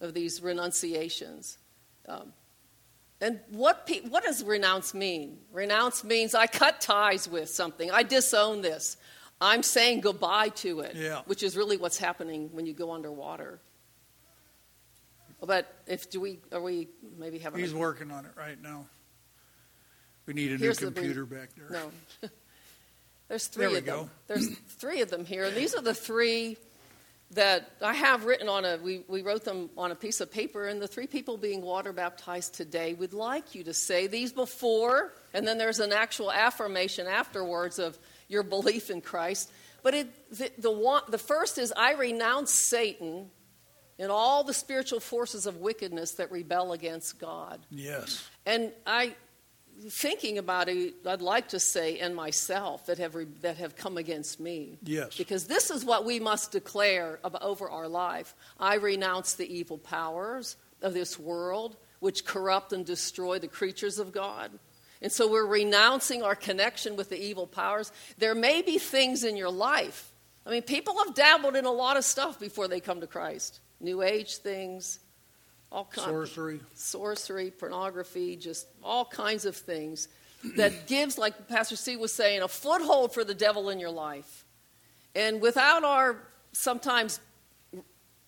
[0.00, 1.58] of these renunciations.
[2.08, 2.32] Um,
[3.20, 5.38] and what, pe- what does renounce mean?
[5.52, 8.96] Renounce means I cut ties with something, I disown this.
[9.42, 11.22] I'm saying goodbye to it, yeah.
[11.24, 13.58] which is really what's happening when you go underwater.
[15.42, 17.60] But if do we are we maybe having?
[17.60, 18.84] He's a, working on it right now.
[20.26, 21.70] We need a new computer the, back there.
[21.70, 22.28] No,
[23.28, 23.96] there's three there of go.
[24.00, 24.10] them.
[24.26, 24.48] There's
[24.78, 26.58] three of them here, and these are the three
[27.32, 30.66] that I have written on a, we, we wrote them on a piece of paper,
[30.66, 35.14] and the three people being water baptized today would like you to say these before,
[35.32, 39.50] and then there's an actual affirmation afterwards of your belief in Christ.
[39.82, 43.30] But it, the, the, one, the first is I renounce Satan
[43.98, 47.60] and all the spiritual forces of wickedness that rebel against God.
[47.70, 48.26] Yes.
[48.44, 49.14] And I,
[49.88, 53.96] thinking about it, I'd like to say, and myself, that have, re- that have come
[53.96, 54.78] against me.
[54.82, 55.16] Yes.
[55.16, 58.34] Because this is what we must declare over our life.
[58.58, 64.12] I renounce the evil powers of this world, which corrupt and destroy the creatures of
[64.12, 64.50] God.
[65.02, 67.90] And so we're renouncing our connection with the evil powers.
[68.18, 70.12] There may be things in your life.
[70.44, 73.60] I mean, people have dabbled in a lot of stuff before they come to Christ
[73.80, 74.98] New Age things,
[75.72, 80.08] all kinds sorcery, sorcery, pornography, just all kinds of things
[80.56, 84.44] that gives, like Pastor C was saying, a foothold for the devil in your life.
[85.14, 86.16] And without our
[86.52, 87.20] sometimes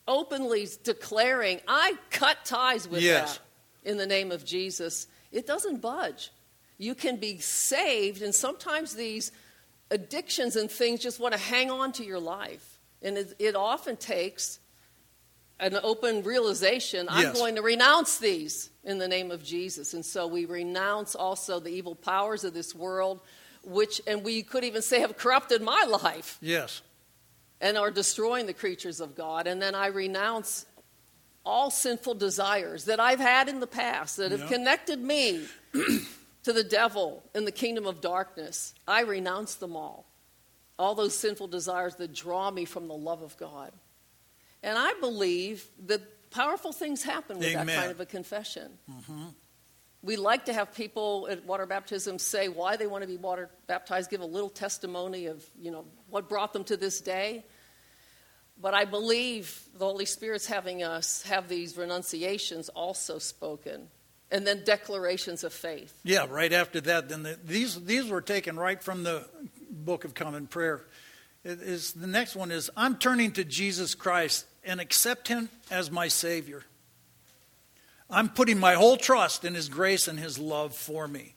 [0.07, 3.39] openly declaring, I cut ties with yes.
[3.39, 6.31] that in the name of Jesus, it doesn't budge.
[6.79, 9.33] You can be saved, and sometimes these
[9.91, 12.79] addictions and things just want to hang on to your life.
[13.03, 14.59] And it, it often takes
[15.63, 19.95] an open realization I'm going to renounce these in the name of Jesus.
[19.95, 23.21] And so we renounce also the evil powers of this world,
[23.63, 26.39] which, and we could even say, have corrupted my life.
[26.41, 26.83] Yes.
[27.61, 29.47] And are destroying the creatures of God.
[29.47, 30.67] And then I renounce
[31.45, 34.49] all sinful desires that I've had in the past that have yep.
[34.49, 35.47] connected me
[36.43, 38.75] to the devil in the kingdom of darkness.
[38.87, 40.07] I renounce them all.
[40.77, 43.73] All those sinful desires that draw me from the love of God.
[44.63, 47.67] And I believe that powerful things happen with Amen.
[47.67, 48.71] that kind of a confession.
[48.91, 49.25] Mm-hmm.
[50.03, 53.51] We like to have people at water baptism say why they want to be water
[53.69, 57.45] baptized, give a little testimony of you know what brought them to this day.
[58.61, 63.89] But I believe the Holy Spirit's having us have these renunciations also spoken,
[64.31, 65.97] and then declarations of faith.
[66.03, 69.29] Yeah, right after that, then the, these these were taken right from the
[69.71, 70.85] Book of Common Prayer.
[71.45, 75.91] It is the next one is I'm turning to Jesus Christ and accept Him as
[75.91, 76.65] my Savior.
[78.11, 81.35] I'm putting my whole trust in His grace and His love for me.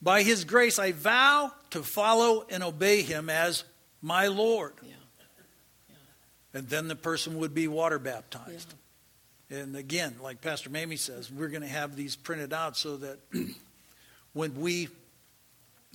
[0.00, 3.64] By His grace, I vow to follow and obey Him as
[4.02, 4.72] my Lord.
[4.82, 4.94] Yeah.
[5.88, 5.96] Yeah.
[6.54, 8.74] And then the person would be water baptized.
[9.50, 9.58] Yeah.
[9.58, 13.18] And again, like Pastor Mamie says, we're going to have these printed out so that
[14.32, 14.88] when we,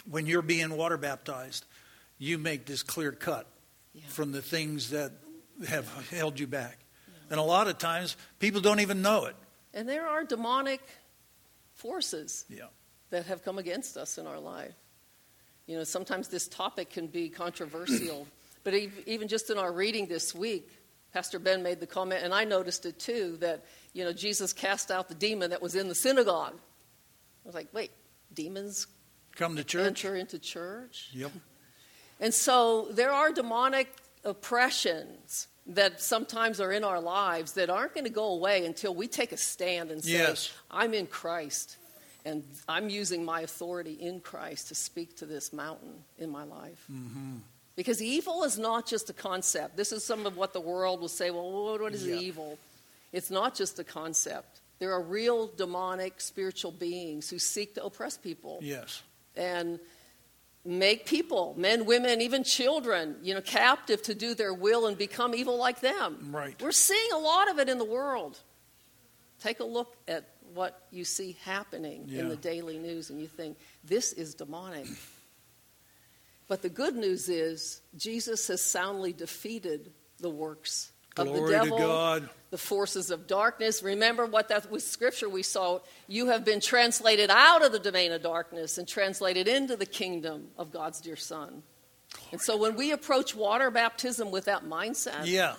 [0.10, 1.66] when you're being water baptized,
[2.18, 3.48] you make this clear cut
[4.08, 5.12] from the things that
[5.68, 6.78] have held you back.
[7.30, 9.36] And a lot of times, people don't even know it.
[9.74, 10.82] And there are demonic
[11.76, 12.66] forces yeah.
[13.10, 14.74] that have come against us in our life.
[15.66, 18.28] You know, sometimes this topic can be controversial,
[18.64, 20.70] but even just in our reading this week,
[21.14, 24.92] Pastor Ben made the comment, and I noticed it too, that, you know, Jesus cast
[24.92, 26.54] out the demon that was in the synagogue.
[26.56, 27.92] I was like, wait,
[28.34, 28.88] demons
[29.36, 29.88] come to church?
[29.88, 31.10] Enter into church?
[31.14, 31.32] Yep.
[32.20, 33.88] And so there are demonic
[34.24, 39.08] oppressions that sometimes are in our lives that aren't going to go away until we
[39.08, 40.52] take a stand and say, yes.
[40.70, 41.78] I'm in Christ
[42.26, 46.86] and I'm using my authority in Christ to speak to this mountain in my life.
[46.92, 47.38] Mm-hmm.
[47.76, 49.78] Because evil is not just a concept.
[49.78, 52.16] This is some of what the world will say well, what is yeah.
[52.16, 52.58] evil?
[53.12, 54.62] It's not just a concept.
[54.80, 58.60] There are real demonic spiritual beings who seek to oppress people.
[58.62, 59.04] Yes.
[59.36, 59.80] And
[60.64, 65.34] make people, men, women, even children, you know, captive to do their will and become
[65.34, 66.30] evil like them.
[66.32, 66.60] Right.
[66.62, 68.40] We're seeing a lot of it in the world.
[69.40, 72.22] Take a look at what you see happening Yeah.
[72.22, 74.88] in the daily news and you think, this is demonic.
[76.48, 81.78] But the good news is, Jesus has soundly defeated the works of the Glory devil,
[81.78, 82.30] God.
[82.52, 83.84] the forces of darkness.
[83.84, 85.80] Remember what that was scripture we saw.
[86.08, 90.48] You have been translated out of the domain of darkness and translated into the kingdom
[90.58, 91.64] of God's dear Son.
[92.32, 95.56] And so when we approach water baptism with that mindset, Yeah.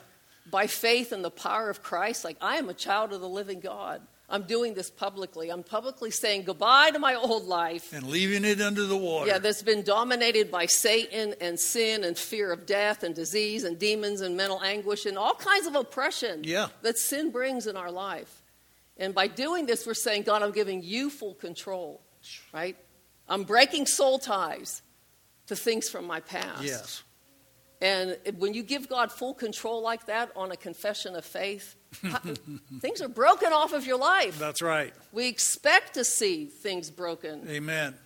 [0.51, 3.61] by faith in the power of Christ, like I am a child of the living
[3.61, 4.03] God.
[4.33, 5.51] I'm doing this publicly.
[5.51, 7.93] I'm publicly saying goodbye to my old life.
[7.93, 9.27] And leaving it under the water.
[9.29, 13.79] Yeah, that's been dominated by Satan and sin and fear of death and disease and
[13.79, 16.69] demons and mental anguish and all kinds of oppression Yeah.
[16.81, 18.43] that sin brings in our life.
[18.97, 22.01] And by doing this, we're saying, God, I'm giving you full control,
[22.55, 22.77] right?
[23.29, 24.81] I'm breaking soul ties
[25.49, 26.63] to things from my past.
[26.65, 27.03] Yes.
[27.83, 31.75] And when you give God full control like that on a confession of faith,
[32.81, 34.39] things are broken off of your life.
[34.39, 34.95] That's right.
[35.11, 37.97] We expect to see things broken, Amen.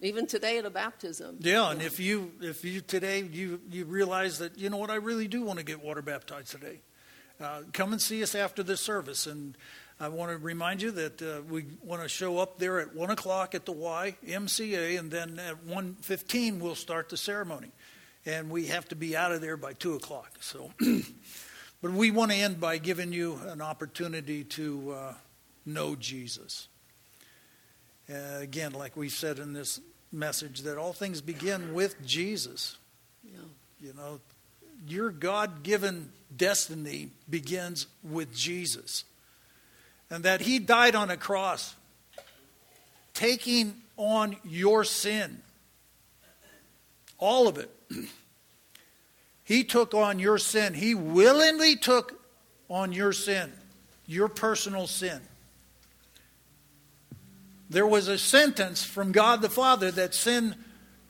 [0.00, 1.38] even today at a baptism.
[1.40, 4.96] Yeah, and if you if you today you you realize that you know what I
[4.96, 6.82] really do want to get water baptized today,
[7.40, 9.26] uh, come and see us after this service.
[9.26, 9.58] And
[9.98, 13.10] I want to remind you that uh, we want to show up there at one
[13.10, 17.72] o'clock at the YMCA, and then at one fifteen we'll start the ceremony,
[18.26, 20.32] and we have to be out of there by two o'clock.
[20.40, 20.72] So,
[21.80, 25.14] but we want to end by giving you an opportunity to uh,
[25.64, 26.68] know Jesus.
[28.10, 29.80] Uh, again, like we said in this
[30.12, 32.76] message, that all things begin with Jesus.
[33.24, 33.38] Yeah.
[33.80, 34.20] You know,
[34.86, 39.04] your God given destiny begins with Jesus.
[40.10, 41.74] And that he died on a cross,
[43.14, 45.42] taking on your sin.
[47.18, 47.75] All of it.
[49.46, 50.74] He took on your sin.
[50.74, 52.20] He willingly took
[52.68, 53.52] on your sin,
[54.04, 55.20] your personal sin.
[57.70, 60.56] There was a sentence from God the Father that sin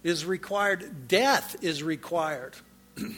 [0.02, 2.54] is required, death is required.
[2.96, 3.16] and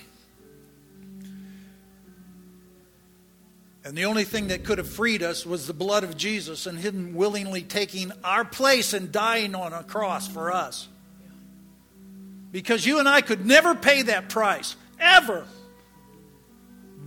[3.85, 7.17] the only thing that could have freed us was the blood of Jesus and Him
[7.17, 10.87] willingly taking our place and dying on a cross for us.
[12.51, 15.47] Because you and I could never pay that price, ever.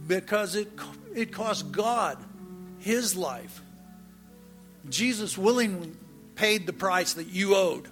[0.07, 0.69] Because it,
[1.15, 2.17] it cost God
[2.79, 3.61] His life.
[4.89, 5.91] Jesus willingly
[6.35, 7.87] paid the price that you owed.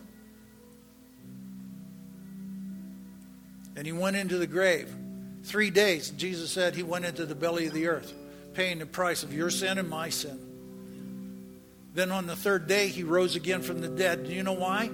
[3.75, 4.93] And he went into the grave.
[5.43, 8.13] Three days, Jesus said he went into the belly of the earth,
[8.53, 10.37] paying the price of your sin and my sin.
[11.93, 14.27] Then on the third day, he rose again from the dead.
[14.27, 14.89] Do you know why?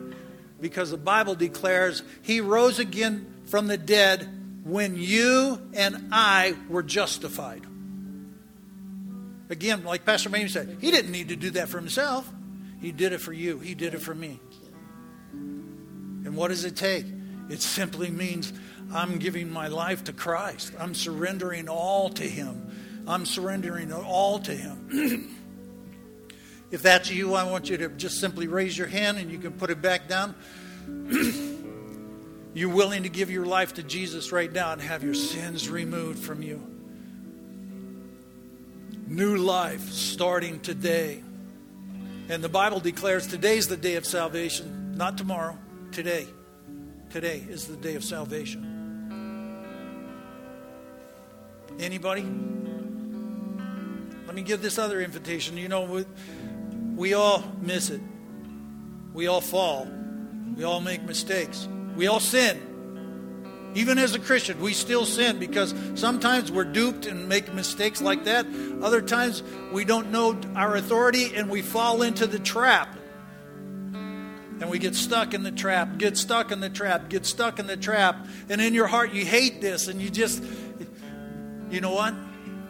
[0.60, 4.28] Because the Bible declares he rose again from the dead
[4.64, 7.64] when you and I were justified.
[9.50, 12.32] Again, like Pastor Mamie said, he didn't need to do that for himself.
[12.82, 13.60] He did it for you.
[13.60, 14.40] He did it for me.
[15.32, 17.06] And what does it take?
[17.50, 18.52] It simply means
[18.94, 20.74] I'm giving my life to Christ.
[20.80, 23.04] I'm surrendering all to Him.
[23.08, 25.36] I'm surrendering all to Him.
[26.72, 29.54] if that's you, I want you to just simply raise your hand and you can
[29.54, 30.36] put it back down.
[32.54, 36.20] You're willing to give your life to Jesus right now and have your sins removed
[36.20, 36.66] from you.
[39.08, 41.22] New life starting today.
[42.30, 45.58] And the Bible declares today's the day of salvation, not tomorrow,
[45.92, 46.28] today.
[47.10, 48.72] Today is the day of salvation.
[51.80, 52.24] Anybody?
[54.26, 55.58] Let me give this other invitation.
[55.58, 56.06] You know,
[56.96, 58.02] we, all miss it.
[59.14, 59.88] We all fall.
[60.56, 61.68] We all make mistakes.
[61.96, 63.72] We all sin.
[63.76, 68.24] Even as a Christian, we still sin because sometimes we're duped and make mistakes like
[68.24, 68.48] that.
[68.82, 69.44] Other times
[69.74, 72.98] we don't know our authority and we fall into the trap.
[73.94, 77.68] And we get stuck in the trap, get stuck in the trap, get stuck in
[77.68, 78.26] the trap.
[78.48, 80.42] And in your heart, you hate this and you just,
[81.70, 82.16] you know what?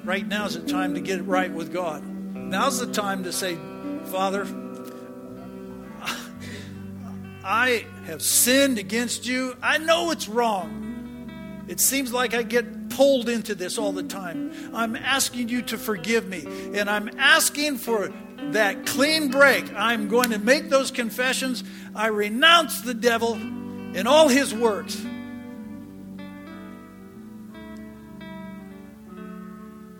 [0.04, 2.04] Right now is the time to get it right with God.
[2.04, 3.60] Now's the time to say,
[4.06, 4.48] Father,
[7.44, 9.56] I have sinned against you.
[9.62, 11.66] I know it's wrong.
[11.68, 14.52] It seems like I get pulled into this all the time.
[14.74, 16.46] I'm asking you to forgive me,
[16.78, 18.14] and I'm asking for
[18.52, 19.74] that clean break.
[19.74, 21.64] I'm going to make those confessions.
[21.94, 25.04] I renounce the devil and all his works.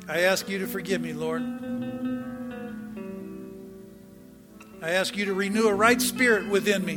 [0.08, 1.42] I ask you to forgive me, Lord.
[4.86, 6.94] I ask you to renew a right spirit within me.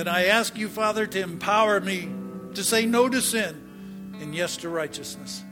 [0.00, 2.08] And I ask you, Father, to empower me
[2.54, 5.42] to say no to sin and yes to righteousness.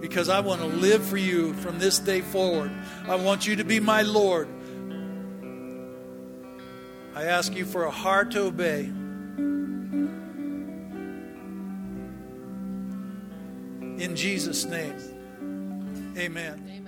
[0.00, 2.70] because I want to live for you from this day forward.
[3.08, 4.46] I want you to be my Lord.
[7.14, 8.82] I ask you for a heart to obey.
[13.98, 14.94] In Jesus' name,
[16.16, 16.62] amen.
[16.68, 16.83] Amen.